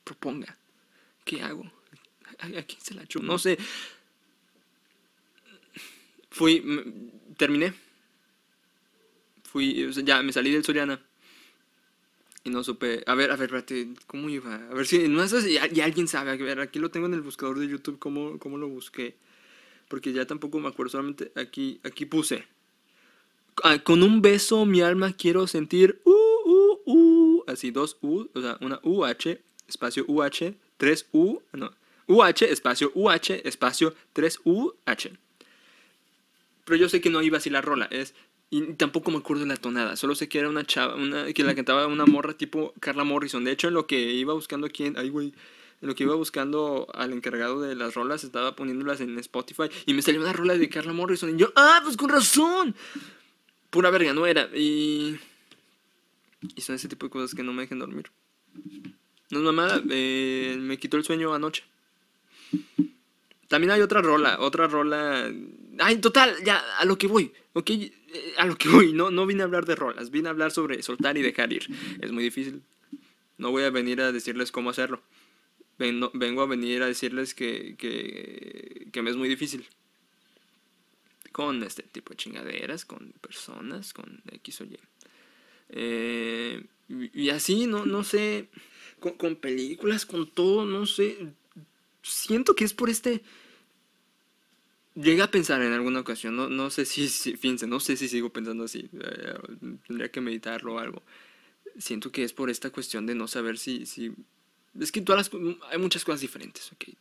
proponga, 0.05 0.57
¿qué 1.25 1.41
hago? 1.41 1.69
¿A, 2.39 2.47
quién 2.63 2.81
se 2.81 2.93
la 2.93 3.03
echo? 3.03 3.19
No 3.19 3.37
sé, 3.39 3.57
Fui, 6.29 6.63
terminé. 7.37 7.73
Fui, 9.43 9.85
o 9.85 9.93
sea, 9.93 10.03
ya 10.03 10.21
me 10.21 10.33
salí 10.33 10.51
del 10.51 10.63
Soriana. 10.63 10.99
Y 12.43 12.49
no 12.49 12.63
supe. 12.63 13.03
A 13.05 13.15
ver, 13.15 13.31
a 13.31 13.35
ver, 13.35 13.45
espérate, 13.45 13.89
¿cómo 14.07 14.29
iba? 14.29 14.55
A 14.55 14.73
ver 14.73 14.85
si 14.85 15.07
no 15.07 15.27
sé 15.27 15.51
ya, 15.51 15.85
alguien 15.85 16.07
sabe. 16.07 16.31
A 16.31 16.35
ver, 16.35 16.59
aquí 16.59 16.79
lo 16.79 16.91
tengo 16.91 17.07
en 17.07 17.13
el 17.13 17.21
buscador 17.21 17.59
de 17.59 17.67
YouTube, 17.67 17.99
¿cómo, 17.99 18.39
cómo 18.39 18.57
lo 18.57 18.69
busqué? 18.69 19.15
Porque 19.87 20.13
ya 20.13 20.25
tampoco 20.25 20.59
me 20.59 20.67
acuerdo, 20.67 20.91
solamente 20.91 21.31
aquí, 21.35 21.79
aquí 21.83 22.05
puse. 22.05 22.45
Ah, 23.63 23.79
con 23.79 24.03
un 24.03 24.21
beso 24.21 24.65
mi 24.65 24.81
alma 24.81 25.13
quiero 25.13 25.47
sentir 25.47 25.99
uh, 26.05 26.11
uh, 26.11 26.79
uh. 26.85 27.43
Así, 27.47 27.71
dos 27.71 27.97
U, 28.01 28.29
o 28.33 28.41
sea, 28.41 28.57
una 28.61 28.79
UH, 28.83 29.39
espacio 29.67 30.05
UH, 30.07 30.53
tres 30.77 31.07
U, 31.11 31.39
no. 31.53 31.71
UH, 32.07 32.45
espacio 32.45 32.91
UH, 32.95 33.41
espacio 33.43 33.93
3UH. 34.15 35.17
Pero 36.67 36.75
yo 36.75 36.89
sé 36.89 36.99
que 36.99 37.09
no 37.09 37.21
iba 37.21 37.37
así 37.37 37.49
la 37.49 37.61
rola. 37.61 37.87
Es, 37.91 38.13
y 38.49 38.73
tampoco 38.73 39.09
me 39.09 39.19
acuerdo 39.19 39.43
de 39.43 39.47
la 39.47 39.55
tonada. 39.55 39.95
Solo 39.95 40.15
sé 40.15 40.27
que 40.27 40.39
era 40.39 40.49
una 40.49 40.65
chava, 40.65 40.95
una, 40.95 41.31
que 41.31 41.43
la 41.43 41.55
cantaba 41.55 41.87
una 41.87 42.05
morra 42.05 42.33
tipo 42.33 42.73
Carla 42.81 43.05
Morrison. 43.05 43.45
De 43.45 43.51
hecho, 43.53 43.69
en 43.69 43.73
lo 43.73 43.87
que 43.87 43.97
iba 43.97 44.33
buscando 44.33 44.67
aquí, 44.67 44.91
ay, 44.97 45.07
güey. 45.07 45.33
En 45.81 45.87
lo 45.87 45.95
que 45.95 46.03
iba 46.03 46.13
buscando 46.15 46.87
al 46.93 47.13
encargado 47.13 47.61
de 47.61 47.73
las 47.73 47.93
rolas, 47.93 48.25
estaba 48.25 48.53
poniéndolas 48.53 48.99
en 48.99 49.17
Spotify. 49.19 49.69
Y 49.85 49.93
me 49.93 50.01
salió 50.01 50.19
una 50.19 50.33
rola 50.33 50.57
de 50.57 50.67
Carla 50.67 50.91
Morrison. 50.91 51.33
Y 51.33 51.37
yo, 51.37 51.53
¡ah, 51.55 51.79
pues 51.85 51.95
con 51.95 52.09
razón! 52.09 52.75
Pura 53.69 53.89
verga, 53.89 54.13
no 54.13 54.27
era. 54.27 54.49
Y. 54.53 55.17
Y 56.53 56.61
son 56.61 56.75
ese 56.75 56.89
tipo 56.89 57.05
de 57.05 57.11
cosas 57.11 57.33
que 57.33 57.43
no 57.43 57.53
me 57.53 57.61
dejen 57.61 57.79
dormir. 57.79 58.11
No 59.29 59.39
es 59.39 59.45
mamada, 59.45 59.81
eh, 59.89 60.57
me 60.59 60.77
quitó 60.77 60.97
el 60.97 61.05
sueño 61.05 61.33
anoche. 61.33 61.63
También 63.47 63.71
hay 63.71 63.81
otra 63.81 64.01
rola, 64.01 64.37
otra 64.41 64.67
rola. 64.67 65.31
Ay, 65.79 65.97
total, 65.97 66.35
ya, 66.43 66.57
a 66.77 66.85
lo 66.85 66.97
que 66.97 67.07
voy, 67.07 67.31
¿ok? 67.53 67.71
A 68.37 68.45
lo 68.45 68.57
que 68.57 68.69
voy, 68.69 68.93
no, 68.93 69.11
no 69.11 69.25
vine 69.25 69.41
a 69.41 69.45
hablar 69.45 69.65
de 69.65 69.75
rolas, 69.75 70.11
vine 70.11 70.27
a 70.27 70.31
hablar 70.31 70.51
sobre 70.51 70.81
soltar 70.81 71.17
y 71.17 71.21
dejar 71.21 71.51
ir. 71.53 71.67
Es 72.01 72.11
muy 72.11 72.23
difícil. 72.23 72.61
No 73.37 73.51
voy 73.51 73.63
a 73.63 73.69
venir 73.69 74.01
a 74.01 74.11
decirles 74.11 74.51
cómo 74.51 74.69
hacerlo. 74.69 75.01
Vengo, 75.77 76.41
a 76.41 76.45
venir 76.47 76.81
a 76.81 76.87
decirles 76.87 77.35
que, 77.35 77.75
que, 77.77 78.87
que 78.91 79.01
me 79.01 79.11
es 79.11 79.15
muy 79.15 79.29
difícil. 79.29 79.67
Con 81.31 81.61
este 81.63 81.83
tipo 81.83 82.11
de 82.11 82.17
chingaderas, 82.17 82.83
con 82.85 83.13
personas, 83.21 83.93
con 83.93 84.21
X 84.31 84.61
o 84.61 84.63
Y. 84.63 84.79
Eh, 85.69 86.63
y 87.13 87.29
así, 87.29 87.67
no, 87.67 87.85
no 87.85 88.03
sé, 88.03 88.47
con 88.99 89.35
películas, 89.35 90.05
con 90.05 90.27
todo, 90.27 90.65
no 90.65 90.85
sé 90.87 91.33
siento 92.07 92.55
que 92.55 92.65
es 92.65 92.73
por 92.73 92.89
este... 92.89 93.21
Llega 94.99 95.25
a 95.25 95.31
pensar 95.31 95.61
en 95.61 95.73
alguna 95.73 95.99
ocasión, 95.99 96.35
no, 96.35 96.49
no 96.49 96.71
sé 96.71 96.83
si, 96.85 97.07
si, 97.07 97.37
fíjense, 97.37 97.67
no 97.67 97.79
sé 97.79 97.97
si 97.97 98.09
sigo 98.09 98.31
pensando 98.31 98.63
así, 98.63 98.89
eh, 98.99 99.35
tendría 99.85 100.09
que 100.09 100.21
meditarlo 100.21 100.73
o 100.73 100.79
algo. 100.79 101.03
Siento 101.77 102.11
que 102.11 102.23
es 102.23 102.33
por 102.33 102.49
esta 102.49 102.71
cuestión 102.71 103.05
de 103.05 103.13
no 103.13 103.27
saber 103.27 103.59
si, 103.59 103.85
si 103.85 104.11
es 104.79 104.91
que 104.91 105.01
todas 105.01 105.31
las, 105.31 105.41
hay 105.69 105.77
muchas 105.77 106.03
cosas 106.03 106.21
diferentes, 106.21 106.71
okay? 106.71 106.97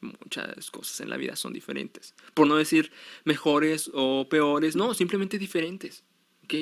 muchas 0.00 0.70
cosas 0.72 1.00
en 1.00 1.08
la 1.08 1.16
vida 1.16 1.36
son 1.36 1.52
diferentes. 1.52 2.14
Por 2.34 2.48
no 2.48 2.56
decir 2.56 2.90
mejores 3.24 3.92
o 3.94 4.28
peores, 4.28 4.74
no, 4.74 4.92
simplemente 4.94 5.38
diferentes, 5.38 6.02
¿ok? 6.44 6.54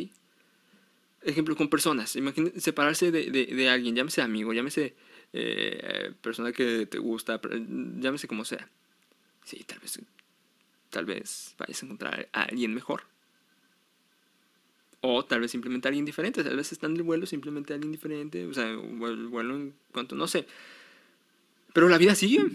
Ejemplo, 1.22 1.56
con 1.56 1.70
personas, 1.70 2.14
imagínense 2.16 2.60
separarse 2.60 3.10
de, 3.10 3.30
de, 3.30 3.46
de 3.46 3.68
alguien, 3.70 3.96
llámese 3.96 4.20
amigo, 4.20 4.52
llámese 4.52 4.94
eh, 5.32 6.12
persona 6.20 6.52
que 6.52 6.84
te 6.84 6.98
gusta, 6.98 7.40
llámese 7.42 8.28
como 8.28 8.44
sea. 8.44 8.68
Sí, 9.44 9.64
tal 9.66 9.78
vez, 9.78 9.98
tal 10.94 11.06
vez 11.06 11.56
vayas 11.58 11.82
a 11.82 11.86
encontrar 11.86 12.28
a 12.32 12.42
alguien 12.42 12.72
mejor. 12.72 13.02
O 15.00 15.24
tal 15.24 15.40
vez 15.40 15.50
simplemente 15.50 15.88
a 15.88 15.90
alguien 15.90 16.04
diferente. 16.04 16.44
Tal 16.44 16.56
vez 16.56 16.70
están 16.70 16.92
en 16.92 16.98
el 16.98 17.02
vuelo 17.02 17.26
simplemente 17.26 17.72
a 17.72 17.74
alguien 17.74 17.90
diferente. 17.90 18.46
O 18.46 18.54
sea, 18.54 18.70
el 18.70 19.26
vuelo 19.26 19.56
en 19.56 19.74
cuanto, 19.92 20.14
no 20.14 20.28
sé. 20.28 20.46
Pero 21.72 21.88
la 21.88 21.98
vida 21.98 22.14
sigue. 22.14 22.46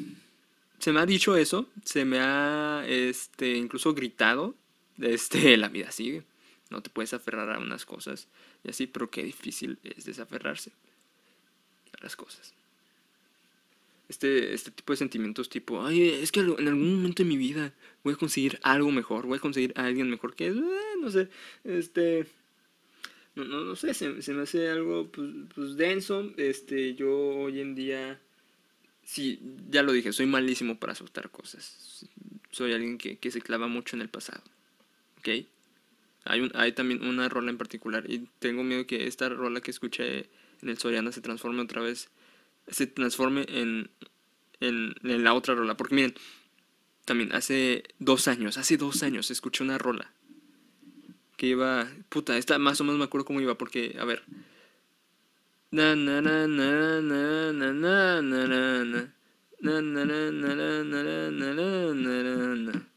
Se 0.79 0.93
me 0.93 1.01
ha 1.01 1.05
dicho 1.05 1.35
eso. 1.35 1.67
Se 1.83 2.05
me 2.05 2.19
ha, 2.21 2.85
este, 2.87 3.55
incluso 3.55 3.93
gritado. 3.93 4.55
Este, 4.99 5.57
la 5.57 5.67
vida 5.67 5.91
sigue. 5.91 6.23
No 6.69 6.81
te 6.81 6.89
puedes 6.89 7.13
aferrar 7.13 7.51
a 7.51 7.59
unas 7.59 7.85
cosas 7.85 8.29
y 8.63 8.69
así, 8.69 8.87
pero 8.87 9.09
qué 9.09 9.23
difícil 9.23 9.79
es 9.83 10.05
desaferrarse 10.05 10.71
a 11.99 12.03
las 12.03 12.15
cosas 12.15 12.53
este, 14.09 14.55
este 14.55 14.71
tipo 14.71 14.91
de 14.91 14.97
sentimientos 14.97 15.49
tipo, 15.49 15.85
ay, 15.85 16.09
es 16.09 16.31
que 16.31 16.39
en 16.39 16.67
algún 16.67 16.95
momento 16.95 17.23
de 17.23 17.29
mi 17.29 17.37
vida 17.37 17.73
voy 18.03 18.15
a 18.15 18.17
conseguir 18.17 18.59
algo 18.63 18.91
mejor, 18.91 19.27
voy 19.27 19.37
a 19.37 19.41
conseguir 19.41 19.71
a 19.75 19.85
alguien 19.85 20.09
mejor 20.09 20.35
que, 20.35 20.47
eh, 20.47 20.53
no 20.99 21.11
sé, 21.11 21.29
este, 21.63 22.25
no, 23.35 23.45
no, 23.45 23.63
no 23.63 23.75
sé, 23.75 23.93
se, 23.93 24.21
se, 24.23 24.33
me 24.33 24.41
hace 24.41 24.67
algo 24.69 25.07
pues, 25.11 25.29
pues, 25.53 25.77
denso, 25.77 26.33
este, 26.37 26.95
yo 26.95 27.15
hoy 27.15 27.61
en 27.61 27.75
día, 27.75 28.19
sí, 29.03 29.39
ya 29.69 29.83
lo 29.83 29.91
dije, 29.91 30.11
soy 30.11 30.25
malísimo 30.25 30.79
para 30.79 30.95
soltar 30.95 31.29
cosas, 31.29 32.07
soy 32.49 32.73
alguien 32.73 32.97
que, 32.97 33.17
que 33.17 33.29
se 33.29 33.41
clava 33.41 33.67
mucho 33.67 33.95
en 33.95 34.01
el 34.01 34.09
pasado, 34.09 34.41
¿ok? 35.19 35.45
Hay, 36.25 36.41
un, 36.41 36.51
hay 36.55 36.71
también 36.71 37.05
una 37.07 37.29
rola 37.29 37.51
en 37.51 37.59
particular 37.59 38.09
y 38.09 38.27
tengo 38.39 38.63
miedo 38.63 38.87
que 38.87 39.05
esta 39.07 39.29
rola 39.29 39.61
que 39.61 39.71
escuché 39.71 40.29
en 40.61 40.69
el 40.69 40.79
Soriana 40.79 41.11
se 41.11 41.21
transforme 41.21 41.61
otra 41.61 41.81
vez 41.81 42.09
se 42.71 42.87
transforme 42.87 43.45
en, 43.49 43.89
en, 44.59 45.23
la 45.23 45.33
otra 45.33 45.55
rola. 45.55 45.75
Porque 45.77 45.95
miren, 45.95 46.15
también 47.05 47.33
hace 47.33 47.83
dos 47.99 48.27
años, 48.27 48.57
hace 48.57 48.77
dos 48.77 49.03
años 49.03 49.31
escuché 49.31 49.63
una 49.63 49.77
rola 49.77 50.11
que 51.37 51.47
iba, 51.47 51.87
puta, 52.09 52.37
esta 52.37 52.59
más 52.59 52.81
o 52.81 52.83
menos 52.83 52.99
me 52.99 53.05
acuerdo 53.05 53.23
cómo 53.23 53.39
iba, 53.39 53.57
porque, 53.57 53.95
a 53.97 54.03
ver. 54.03 54.23
Na 55.71 55.95
na 55.95 56.19
na 56.19 56.47
na 56.47 56.99
na 57.01 57.53
na 57.53 57.71
na 57.71 58.21
na 58.21 58.21
na 58.21 58.43
na 58.43 59.05
na 59.63 59.81
na 59.81 60.01
na 60.01 60.25
na 60.25 60.55
na 60.55 60.55
na 60.55 61.89
na 62.65 62.89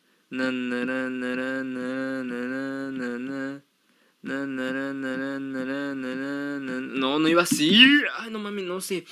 no, 7.02 7.18
no 7.18 7.28
iba 7.28 7.42
así. 7.42 7.84
Ay, 8.18 8.30
no 8.30 8.38
mames, 8.38 8.64
no 8.64 8.80
sé. 8.80 9.04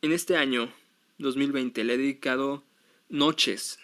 En 0.00 0.12
este 0.12 0.36
año, 0.36 0.72
2020, 1.18 1.84
le 1.84 1.94
he 1.94 1.98
dedicado 1.98 2.62
noches 3.08 3.78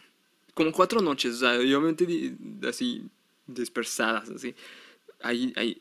como 0.54 0.70
cuatro 0.72 1.02
noches, 1.02 1.34
o 1.34 1.38
sea, 1.38 1.60
yo 1.62 1.80
me 1.80 1.94
así 2.68 3.02
dispersadas, 3.46 4.30
así. 4.30 4.54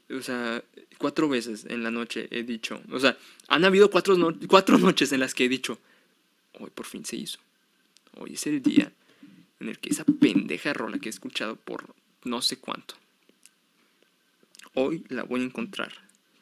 O 0.10 0.22
sea, 0.22 0.64
cuatro 0.98 1.30
veces 1.30 1.66
en 1.70 1.84
la 1.84 1.92
noche 1.92 2.28
he 2.32 2.44
dicho, 2.44 2.82
o 2.92 3.00
sea, 3.00 3.18
han 3.48 3.66
habido 3.66 3.90
cuatro, 3.92 4.18
cuatro 4.48 4.78
noches 4.78 5.12
en 5.12 5.20
las 5.20 5.34
que 5.34 5.46
he 5.46 5.50
dicho, 5.50 5.78
hoy 6.60 6.72
por 6.72 6.86
fin 6.86 7.06
se 7.06 7.18
hizo. 7.18 7.40
Hoy 8.18 8.34
es 8.34 8.48
el 8.48 8.62
día 8.62 8.92
en 9.60 9.70
el 9.70 9.80
que 9.80 9.90
esa 9.90 10.06
pendeja 10.06 10.74
rola 10.74 10.98
que 10.98 11.10
he 11.10 11.12
escuchado 11.12 11.56
por 11.56 11.94
no 12.24 12.42
sé 12.42 12.58
cuánto, 12.58 12.96
hoy 14.74 15.04
la 15.10 15.24
voy 15.24 15.42
a 15.42 15.46
encontrar 15.46 15.94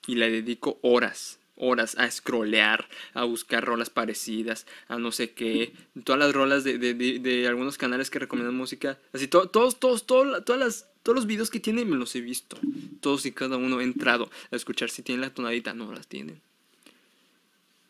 y 0.07 0.15
la 0.15 0.27
dedico 0.27 0.79
horas 0.83 1.39
horas 1.61 1.95
a 1.97 2.09
scrollear, 2.09 2.89
a 3.13 3.23
buscar 3.23 3.63
rolas 3.63 3.91
parecidas, 3.91 4.65
a 4.87 4.97
no 4.97 5.11
sé 5.11 5.31
qué, 5.31 5.73
todas 6.03 6.19
las 6.19 6.33
rolas 6.33 6.63
de, 6.63 6.77
de, 6.77 6.93
de, 6.93 7.47
algunos 7.47 7.77
canales 7.77 8.09
que 8.09 8.19
recomiendan 8.19 8.55
música, 8.55 8.97
así 9.13 9.27
todos, 9.27 9.51
todos, 9.51 9.79
todos, 9.79 10.05
todas 10.07 10.59
las, 10.59 10.87
todos 11.03 11.15
los 11.15 11.27
videos 11.27 11.51
que 11.51 11.59
tienen 11.59 11.89
me 11.89 11.95
los 11.95 12.15
he 12.15 12.21
visto, 12.21 12.57
todos 12.99 13.25
y 13.25 13.31
cada 13.31 13.57
uno 13.57 13.79
he 13.79 13.83
entrado 13.83 14.29
a 14.51 14.55
escuchar 14.55 14.89
si 14.89 15.03
tienen 15.03 15.21
la 15.21 15.33
tonadita, 15.33 15.73
no 15.73 15.93
las 15.93 16.07
tienen, 16.07 16.41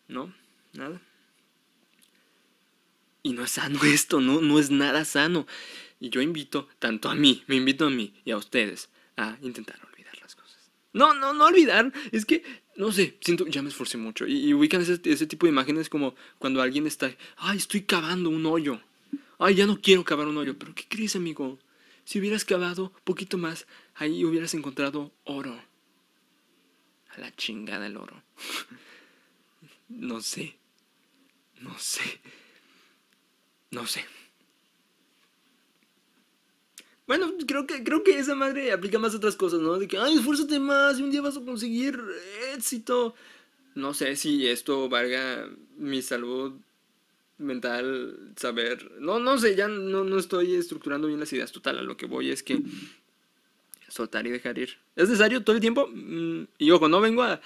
no, 0.08 0.34
nada. 0.74 1.02
Y 3.24 3.34
no 3.34 3.44
es 3.44 3.52
sano 3.52 3.80
esto, 3.86 4.20
no, 4.20 4.42
no 4.42 4.60
es 4.60 4.70
nada 4.70 5.06
sano. 5.06 5.48
Y 6.00 6.10
yo 6.10 6.22
invito, 6.22 6.68
tanto 6.80 7.10
a 7.10 7.16
mí, 7.16 7.44
me 7.48 7.56
invito 7.56 7.86
a 7.86 7.90
mí 7.90 8.14
y 8.26 8.32
a 8.32 8.38
ustedes, 8.38 8.90
a 9.16 9.38
intentar 9.42 9.76
olvidar 9.76 9.82
las 9.82 9.90
cosas. 9.90 9.91
No, 10.94 11.14
no, 11.14 11.34
no 11.34 11.46
olvidar, 11.46 11.92
es 12.12 12.26
que 12.26 12.44
no 12.76 12.92
sé, 12.92 13.18
siento, 13.22 13.46
ya 13.48 13.62
me 13.62 13.70
esforcé 13.70 13.98
mucho. 13.98 14.26
Y, 14.26 14.54
ubican 14.54 14.82
ese, 14.82 15.00
ese, 15.04 15.28
tipo 15.28 15.46
de 15.46 15.52
imágenes 15.52 15.90
como 15.90 16.16
cuando 16.40 16.62
alguien 16.62 16.88
está, 16.88 17.16
ay, 17.38 17.58
estoy 17.58 17.84
cavando 17.84 18.30
un 18.30 18.46
hoyo. 18.46 18.82
Ay, 19.38 19.56
ya 19.56 19.66
no 19.66 19.82
quiero 19.82 20.04
cavar 20.04 20.28
un 20.28 20.38
hoyo. 20.38 20.58
Pero 20.58 20.74
¿qué 20.74 20.86
crees, 20.88 21.16
amigo? 21.16 21.60
Si 22.04 22.20
hubieras 22.20 22.46
cavado 22.46 22.94
poquito 23.04 23.38
más, 23.38 23.68
ahí 23.96 24.24
hubieras 24.26 24.54
encontrado 24.54 25.12
oro. 25.24 25.60
A 27.10 27.20
la 27.20 27.36
chingada 27.36 27.88
el 27.88 27.98
oro. 27.98 28.24
no 29.90 30.22
sé. 30.22 30.58
No 31.60 31.78
sé. 31.78 32.20
No 33.70 33.86
sé. 33.86 34.06
Bueno, 37.12 37.34
creo 37.46 37.68
que, 37.68 37.84
creo 37.84 38.06
que 38.06 38.18
esa 38.18 38.36
madre 38.36 38.72
aplica 38.72 38.98
más 38.98 39.14
a 39.14 39.18
otras 39.18 39.36
cosas, 39.36 39.60
¿no? 39.60 39.78
De 39.78 39.86
que, 39.86 39.98
ay, 39.98 40.14
esfuérzate 40.14 40.62
más 40.62 40.98
y 40.98 41.04
un 41.04 41.12
día 41.12 41.22
vas 41.22 41.36
a 41.36 41.42
conseguir 41.42 42.02
éxito. 42.56 43.16
No 43.76 43.94
sé 43.94 44.16
si 44.16 44.48
esto 44.48 44.88
valga 44.88 45.50
mi 45.78 46.02
salud 46.02 46.54
mental, 47.38 48.18
saber. 48.38 48.90
No, 49.02 49.20
no 49.20 49.38
sé, 49.38 49.58
ya 49.58 49.68
no, 49.68 50.06
no 50.06 50.18
estoy 50.20 50.56
estructurando 50.56 51.08
bien 51.08 51.20
las 51.20 51.34
ideas. 51.34 51.52
Total, 51.52 51.80
a 51.80 51.82
lo 51.82 51.98
que 51.98 52.06
voy 52.06 52.32
es 52.32 52.44
que 52.44 52.62
soltar 53.90 54.26
y 54.26 54.30
dejar 54.30 54.58
ir. 54.58 54.78
¿Es 54.96 55.10
necesario 55.10 55.44
todo 55.44 55.58
el 55.58 55.62
tiempo? 55.62 55.90
Mm, 55.94 56.44
y 56.60 56.72
ojo, 56.72 56.88
no 56.88 57.02
vengo 57.02 57.24
a, 57.24 57.42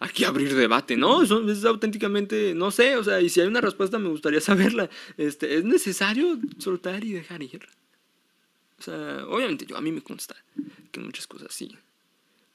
aquí 0.00 0.24
a 0.24 0.28
abrir 0.28 0.54
debate, 0.54 0.96
¿no? 0.96 1.22
Eso 1.22 1.46
es 1.50 1.66
auténticamente, 1.66 2.54
no 2.54 2.70
sé, 2.70 2.96
o 2.96 3.04
sea, 3.04 3.20
y 3.20 3.28
si 3.28 3.42
hay 3.42 3.46
una 3.46 3.60
respuesta 3.60 3.98
me 3.98 4.08
gustaría 4.08 4.40
saberla. 4.40 4.88
Este, 5.18 5.58
¿Es 5.58 5.64
necesario 5.64 6.38
soltar 6.56 7.04
y 7.04 7.12
dejar 7.12 7.42
ir? 7.42 7.68
O 8.82 8.84
sea, 8.84 9.24
obviamente 9.28 9.64
yo, 9.64 9.76
a 9.76 9.80
mí 9.80 9.92
me 9.92 10.02
consta 10.02 10.34
que 10.90 10.98
muchas 10.98 11.28
cosas 11.28 11.54
sí. 11.54 11.70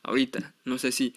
Ahorita, 0.03 0.53
no 0.65 0.77
sé 0.77 0.91
si 0.91 1.13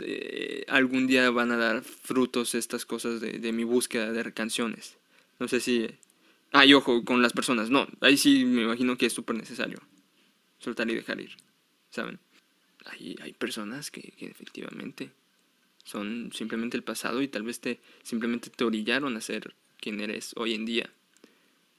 eh, 0.00 0.64
algún 0.66 1.06
día 1.06 1.30
van 1.30 1.52
a 1.52 1.56
dar 1.56 1.84
frutos 1.84 2.56
estas 2.56 2.84
cosas 2.86 3.20
de, 3.20 3.52
mi 3.52 3.62
búsqueda 3.62 4.10
de 4.10 4.32
canciones. 4.32 4.96
No 5.38 5.46
sé 5.46 5.60
si... 5.60 5.88
Ah, 6.50 6.66
y 6.66 6.74
ojo, 6.74 7.04
con 7.04 7.22
las 7.22 7.32
personas, 7.32 7.70
no, 7.70 7.86
ahí 8.00 8.16
sí 8.16 8.44
me 8.44 8.62
imagino 8.62 8.98
que 8.98 9.06
es 9.06 9.12
súper 9.12 9.36
necesario 9.36 9.80
soltar 10.58 10.90
y 10.90 10.96
dejar 10.96 11.20
ir, 11.20 11.36
¿saben? 11.90 12.18
Hay, 12.86 13.16
hay 13.22 13.32
personas 13.32 13.92
que, 13.92 14.12
efectivamente 14.18 15.10
son 15.84 16.32
simplemente 16.32 16.76
el 16.76 16.82
pasado 16.82 17.22
y 17.22 17.28
tal 17.28 17.42
vez 17.44 17.60
te 17.60 17.78
simplemente 18.02 18.50
te 18.50 18.64
orillaron 18.64 19.16
a 19.16 19.20
ser 19.20 19.54
quien 19.80 20.00
eres 20.00 20.32
hoy 20.36 20.54
en 20.54 20.64
día. 20.64 20.90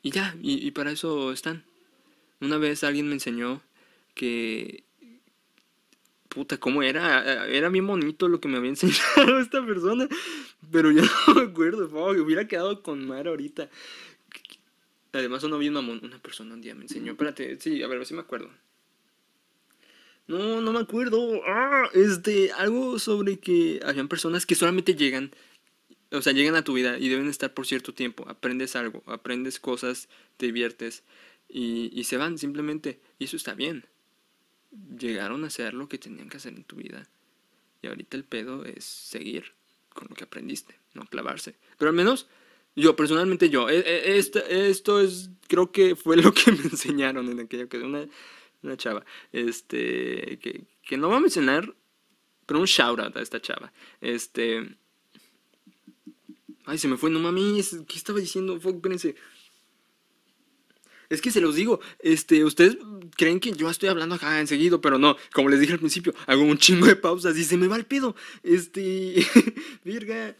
Y 0.01 0.11
ya, 0.11 0.33
y 0.41 0.71
para 0.71 0.91
eso 0.91 1.33
están. 1.33 1.65
Una 2.41 2.57
vez 2.57 2.83
alguien 2.83 3.07
me 3.07 3.13
enseñó 3.13 3.61
que... 4.13 4.83
Puta, 6.29 6.57
¿cómo 6.57 6.83
era? 6.83 7.45
Era 7.47 7.69
bien 7.69 7.87
bonito 7.87 8.27
lo 8.27 8.41
que 8.41 8.49
me 8.49 8.57
había 8.57 8.69
enseñado 8.71 9.39
esta 9.39 9.65
persona. 9.65 10.07
Pero 10.71 10.91
yo 10.91 11.03
no 11.27 11.35
me 11.35 11.41
acuerdo. 11.43 11.87
hubiera 12.21 12.47
quedado 12.47 12.81
con 12.83 13.07
Mara 13.07 13.29
ahorita. 13.29 13.69
Además, 15.13 15.43
no 15.45 15.57
vi 15.57 15.69
una, 15.69 15.79
una 15.79 16.19
persona 16.19 16.53
un 16.53 16.61
día 16.61 16.75
me 16.75 16.83
enseñó. 16.83 17.13
Espérate, 17.13 17.57
sí, 17.61 17.81
a 17.81 17.87
ver, 17.87 18.05
si 18.05 18.13
me 18.13 18.21
acuerdo. 18.21 18.49
No, 20.27 20.59
no 20.59 20.73
me 20.73 20.79
acuerdo. 20.79 21.41
Ah, 21.47 21.89
este, 21.93 22.51
algo 22.51 22.99
sobre 22.99 23.39
que 23.39 23.79
habían 23.85 24.07
personas 24.07 24.45
que 24.45 24.55
solamente 24.55 24.95
llegan, 24.95 25.31
o 26.11 26.21
sea, 26.21 26.33
llegan 26.33 26.55
a 26.55 26.63
tu 26.63 26.73
vida 26.73 26.97
y 26.97 27.09
deben 27.09 27.29
estar 27.29 27.53
por 27.53 27.65
cierto 27.65 27.93
tiempo. 27.93 28.25
Aprendes 28.27 28.75
algo, 28.75 29.03
aprendes 29.05 29.59
cosas, 29.59 30.09
te 30.37 30.47
diviertes 30.47 31.03
y, 31.57 32.03
se 32.03 32.17
van 32.17 32.37
simplemente. 32.37 32.99
Y 33.17 33.25
eso 33.25 33.37
está 33.37 33.53
bien. 33.53 33.85
Llegaron 34.99 35.45
a 35.45 35.47
hacer 35.47 35.73
lo 35.73 35.87
que 35.87 35.97
tenían 35.97 36.27
que 36.27 36.35
hacer 36.37 36.53
en 36.53 36.65
tu 36.65 36.75
vida. 36.75 37.07
Y 37.81 37.87
ahorita 37.87 38.17
el 38.17 38.25
pedo 38.25 38.65
es 38.65 38.83
seguir 38.83 39.53
con 39.93 40.07
lo 40.09 40.15
que 40.15 40.25
aprendiste, 40.25 40.77
no 40.93 41.05
clavarse. 41.05 41.55
Pero 41.77 41.89
al 41.89 41.95
menos, 41.95 42.27
yo 42.75 42.97
personalmente 42.97 43.49
yo, 43.49 43.69
e, 43.69 43.79
e, 43.79 44.17
esto, 44.17 44.39
esto 44.39 44.99
es, 44.99 45.29
creo 45.47 45.71
que 45.71 45.95
fue 45.95 46.17
lo 46.17 46.33
que 46.33 46.51
me 46.51 46.63
enseñaron 46.63 47.29
en 47.29 47.39
aquella 47.39 47.63
ocasión. 47.63 47.95
Una, 47.95 48.05
una 48.61 48.75
chava, 48.75 49.05
este, 49.31 50.39
que, 50.41 50.65
que 50.83 50.97
no 50.97 51.09
va 51.09 51.17
a 51.17 51.21
mencionar, 51.21 51.73
pero 52.45 52.59
un 52.59 52.65
shout 52.65 52.99
out 52.99 53.15
a 53.15 53.21
esta 53.21 53.41
chava. 53.41 53.71
Este... 54.01 54.75
Ay, 56.65 56.79
se 56.79 56.87
me 56.87 56.97
fue, 56.97 57.11
no 57.11 57.19
mames, 57.19 57.77
¿qué 57.87 57.95
estaba 57.95 58.19
diciendo? 58.19 58.59
Fuck, 58.59 58.77
espérense. 58.77 59.15
Es 61.09 61.21
que 61.21 61.31
se 61.31 61.41
los 61.41 61.55
digo, 61.55 61.79
este, 61.99 62.43
ustedes 62.43 62.77
creen 63.15 63.39
que 63.39 63.51
yo 63.51 63.69
estoy 63.69 63.89
hablando 63.89 64.15
acá 64.15 64.39
enseguida, 64.39 64.79
pero 64.79 64.97
no, 64.97 65.17
como 65.33 65.49
les 65.49 65.59
dije 65.59 65.73
al 65.73 65.79
principio, 65.79 66.13
hago 66.27 66.43
un 66.43 66.57
chingo 66.57 66.87
de 66.87 66.95
pausas 66.95 67.37
y 67.37 67.43
se 67.43 67.57
me 67.57 67.67
va 67.67 67.75
el 67.75 67.85
pedo. 67.85 68.15
Este, 68.43 69.25
virga. 69.83 70.35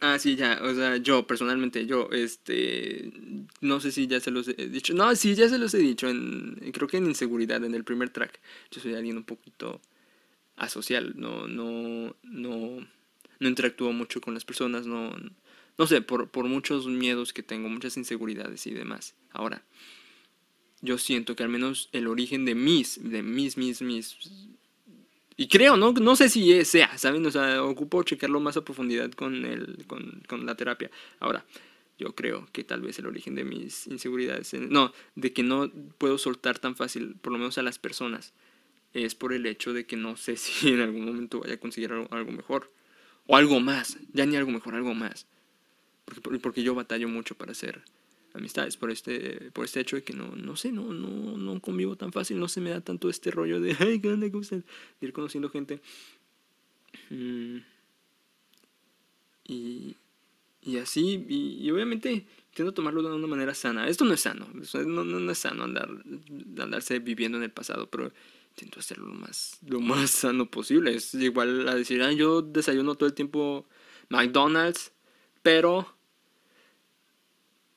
Ah, 0.00 0.18
sí, 0.18 0.36
ya, 0.36 0.60
o 0.62 0.74
sea, 0.74 0.98
yo 0.98 1.26
personalmente, 1.26 1.86
yo, 1.86 2.10
este, 2.12 3.12
no 3.62 3.80
sé 3.80 3.90
si 3.90 4.06
ya 4.06 4.20
se 4.20 4.30
los 4.30 4.46
he 4.48 4.68
dicho, 4.68 4.92
no, 4.92 5.14
sí, 5.16 5.34
ya 5.34 5.48
se 5.48 5.56
los 5.56 5.72
he 5.72 5.78
dicho, 5.78 6.06
en, 6.06 6.56
creo 6.74 6.86
que 6.86 6.98
en 6.98 7.06
inseguridad, 7.06 7.64
en 7.64 7.74
el 7.74 7.82
primer 7.82 8.10
track, 8.10 8.38
yo 8.70 8.82
soy 8.82 8.94
alguien 8.94 9.16
un 9.16 9.24
poquito 9.24 9.80
asocial, 10.56 11.14
no, 11.16 11.48
no, 11.48 12.14
no, 12.24 12.86
no 13.40 13.48
interactúo 13.48 13.90
mucho 13.92 14.20
con 14.20 14.34
las 14.34 14.44
personas, 14.44 14.86
no, 14.86 15.16
no 15.78 15.86
sé, 15.86 16.00
por, 16.00 16.28
por 16.30 16.46
muchos 16.46 16.86
miedos 16.86 17.32
que 17.32 17.42
tengo, 17.42 17.68
muchas 17.68 17.96
inseguridades 17.96 18.66
y 18.66 18.72
demás. 18.72 19.14
Ahora, 19.30 19.64
yo 20.80 20.98
siento 20.98 21.36
que 21.36 21.42
al 21.42 21.48
menos 21.48 21.88
el 21.92 22.06
origen 22.06 22.44
de 22.44 22.54
mis, 22.54 23.02
de 23.02 23.22
mis, 23.22 23.56
mis, 23.56 23.82
mis... 23.82 24.16
Y 25.36 25.48
creo, 25.48 25.76
¿no? 25.76 25.92
No 25.92 26.16
sé 26.16 26.30
si 26.30 26.64
sea, 26.64 26.96
¿saben? 26.96 27.26
O 27.26 27.30
sea, 27.30 27.62
ocupo 27.62 28.02
checarlo 28.02 28.40
más 28.40 28.56
a 28.56 28.64
profundidad 28.64 29.10
con, 29.12 29.44
el, 29.44 29.84
con, 29.86 30.22
con 30.26 30.46
la 30.46 30.56
terapia. 30.56 30.90
Ahora, 31.20 31.44
yo 31.98 32.14
creo 32.14 32.48
que 32.52 32.64
tal 32.64 32.82
vez 32.82 32.98
el 32.98 33.06
origen 33.06 33.34
de 33.34 33.44
mis 33.44 33.86
inseguridades, 33.86 34.54
no, 34.54 34.92
de 35.14 35.32
que 35.32 35.42
no 35.42 35.70
puedo 35.98 36.18
soltar 36.18 36.58
tan 36.58 36.76
fácil, 36.76 37.16
por 37.20 37.32
lo 37.32 37.38
menos 37.38 37.58
a 37.58 37.62
las 37.62 37.78
personas, 37.78 38.32
es 38.92 39.14
por 39.14 39.32
el 39.32 39.46
hecho 39.46 39.72
de 39.72 39.86
que 39.86 39.96
no 39.96 40.16
sé 40.16 40.36
si 40.36 40.68
en 40.68 40.80
algún 40.80 41.04
momento 41.04 41.40
vaya 41.40 41.54
a 41.54 41.60
conseguir 41.60 41.92
algo, 41.92 42.08
algo 42.10 42.32
mejor. 42.32 42.72
O 43.26 43.36
algo 43.36 43.58
más, 43.58 43.98
ya 44.12 44.24
ni 44.24 44.36
algo 44.36 44.52
mejor, 44.52 44.76
algo 44.76 44.94
más. 44.94 45.26
Porque, 46.42 46.62
yo 46.62 46.74
batallo 46.74 47.08
mucho 47.08 47.34
para 47.34 47.52
hacer 47.52 47.82
amistades 48.32 48.76
por 48.76 48.90
este, 48.90 49.50
por 49.52 49.64
este 49.64 49.80
hecho 49.80 49.96
de 49.96 50.04
que 50.04 50.12
no, 50.12 50.36
no 50.36 50.56
sé, 50.56 50.70
no, 50.70 50.92
no, 50.92 51.36
no 51.36 51.60
convivo 51.60 51.96
tan 51.96 52.12
fácil, 52.12 52.38
no 52.38 52.48
se 52.48 52.60
me 52.60 52.70
da 52.70 52.80
tanto 52.80 53.08
este 53.08 53.30
rollo 53.30 53.60
de, 53.60 53.76
ay, 53.80 54.00
¿qué 54.00 54.10
onda? 54.10 54.30
¿Cómo 54.30 54.44
De 54.44 54.62
ir 55.00 55.12
conociendo 55.12 55.48
gente. 55.50 55.80
Mm. 57.10 57.58
Y, 59.48 59.96
y 60.62 60.78
así, 60.78 61.24
y, 61.28 61.70
obviamente 61.70 62.26
intento 62.50 62.72
tomarlo 62.72 63.02
de 63.02 63.14
una 63.14 63.26
manera 63.26 63.54
sana. 63.54 63.86
Esto 63.88 64.04
no 64.04 64.14
es 64.14 64.20
sano, 64.20 64.48
no, 64.86 65.04
no, 65.04 65.30
es 65.30 65.38
sano 65.38 65.64
andar, 65.64 65.88
andarse 66.58 66.98
viviendo 66.98 67.38
en 67.38 67.44
el 67.44 67.50
pasado, 67.50 67.88
pero 67.88 68.12
intento 68.50 68.80
hacerlo 68.80 69.08
lo 69.08 69.14
más, 69.14 69.58
lo 69.66 69.80
más 69.80 70.10
sano 70.10 70.50
posible. 70.50 70.94
Es 70.94 71.14
igual 71.14 71.68
a 71.68 71.74
decir, 71.74 72.02
ah, 72.02 72.12
yo 72.12 72.42
desayuno 72.42 72.94
todo 72.94 73.08
el 73.08 73.14
tiempo 73.14 73.66
McDonald's, 74.08 74.92
pero 75.42 75.95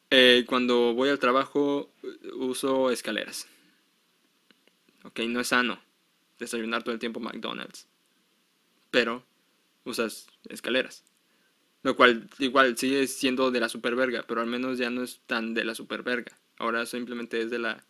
eh, 0.10 0.46
cuando 0.48 0.94
voy 0.94 1.10
al 1.10 1.20
trabajo 1.20 1.92
uso 2.34 2.92
escaleras. 2.92 3.48
Ok, 5.04 5.20
no 5.28 5.40
es 5.40 5.48
sano 5.48 5.80
desayunar 6.38 6.84
todo 6.84 6.94
el 6.94 7.00
tiempo 7.00 7.20
McDonald's. 7.20 7.88
Pero 8.92 9.24
usas 9.84 10.28
escaleras. 10.50 11.04
Lo 11.84 11.96
cual 11.96 12.30
igual 12.40 12.78
sigue 12.78 13.08
siendo 13.08 13.52
de 13.52 13.60
la 13.60 13.70
superverga, 13.70 14.26
pero 14.28 14.42
al 14.42 14.48
menos 14.48 14.78
ya 14.78 14.90
no 14.90 15.04
es 15.04 15.22
tan 15.26 15.54
de 15.54 15.64
la 15.64 15.76
superverga. 15.76 16.38
Ahora 16.58 16.86
simplemente 16.86 17.42
es 17.42 17.50
de 17.50 17.60
la 17.60 17.86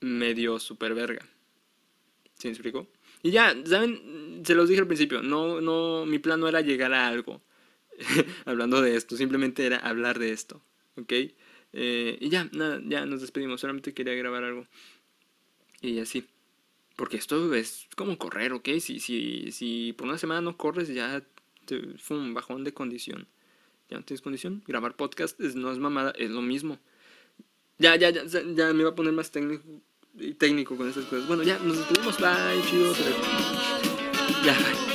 medio 0.00 0.58
super 0.58 0.94
verga. 0.94 1.26
¿Sí 2.38 2.48
me 2.48 2.52
explico? 2.52 2.88
Y 3.22 3.30
ya, 3.30 3.54
¿saben? 3.64 4.42
Se 4.44 4.54
los 4.54 4.68
dije 4.68 4.80
al 4.80 4.86
principio, 4.86 5.22
no, 5.22 5.60
no, 5.60 6.06
mi 6.06 6.18
plan 6.18 6.38
no 6.38 6.48
era 6.48 6.60
llegar 6.60 6.92
a 6.92 7.06
algo 7.08 7.42
hablando 8.44 8.82
de 8.82 8.96
esto, 8.96 9.16
simplemente 9.16 9.66
era 9.66 9.78
hablar 9.78 10.18
de 10.18 10.32
esto, 10.32 10.62
¿ok? 10.96 11.12
Eh, 11.72 12.18
y 12.20 12.28
ya, 12.28 12.48
nada, 12.52 12.80
ya 12.84 13.04
nos 13.06 13.20
despedimos, 13.20 13.60
solamente 13.60 13.94
quería 13.94 14.14
grabar 14.14 14.44
algo. 14.44 14.66
Y 15.80 15.98
así. 16.00 16.24
Porque 16.96 17.18
esto 17.18 17.54
es 17.54 17.88
como 17.94 18.16
correr, 18.16 18.54
¿ok? 18.54 18.68
Si, 18.80 19.00
si, 19.00 19.52
si 19.52 19.92
por 19.92 20.08
una 20.08 20.16
semana 20.16 20.40
no 20.40 20.56
corres, 20.56 20.88
ya 20.88 21.22
te, 21.66 21.82
un 22.10 22.32
bajón 22.32 22.64
de 22.64 22.72
condición. 22.72 23.28
Ya 23.90 23.98
no 23.98 24.04
tienes 24.04 24.22
condición. 24.22 24.62
Grabar 24.66 24.96
podcast 24.96 25.38
es, 25.40 25.54
no 25.54 25.70
es 25.70 25.78
mamada, 25.78 26.12
es 26.18 26.30
lo 26.30 26.40
mismo. 26.40 26.78
Ya, 27.78 27.96
ya, 27.96 28.10
ya, 28.10 28.24
ya 28.24 28.72
me 28.72 28.80
iba 28.80 28.90
a 28.90 28.94
poner 28.94 29.12
más 29.12 29.30
técnico, 29.30 29.62
técnico 30.38 30.76
con 30.76 30.88
esas 30.88 31.04
cosas. 31.04 31.28
Bueno, 31.28 31.42
ya, 31.42 31.58
nos 31.58 31.76
despedimos. 31.76 32.18
Bye, 32.18 32.62
chido. 32.70 32.94
Ya, 34.42 34.54
bye. 34.54 34.85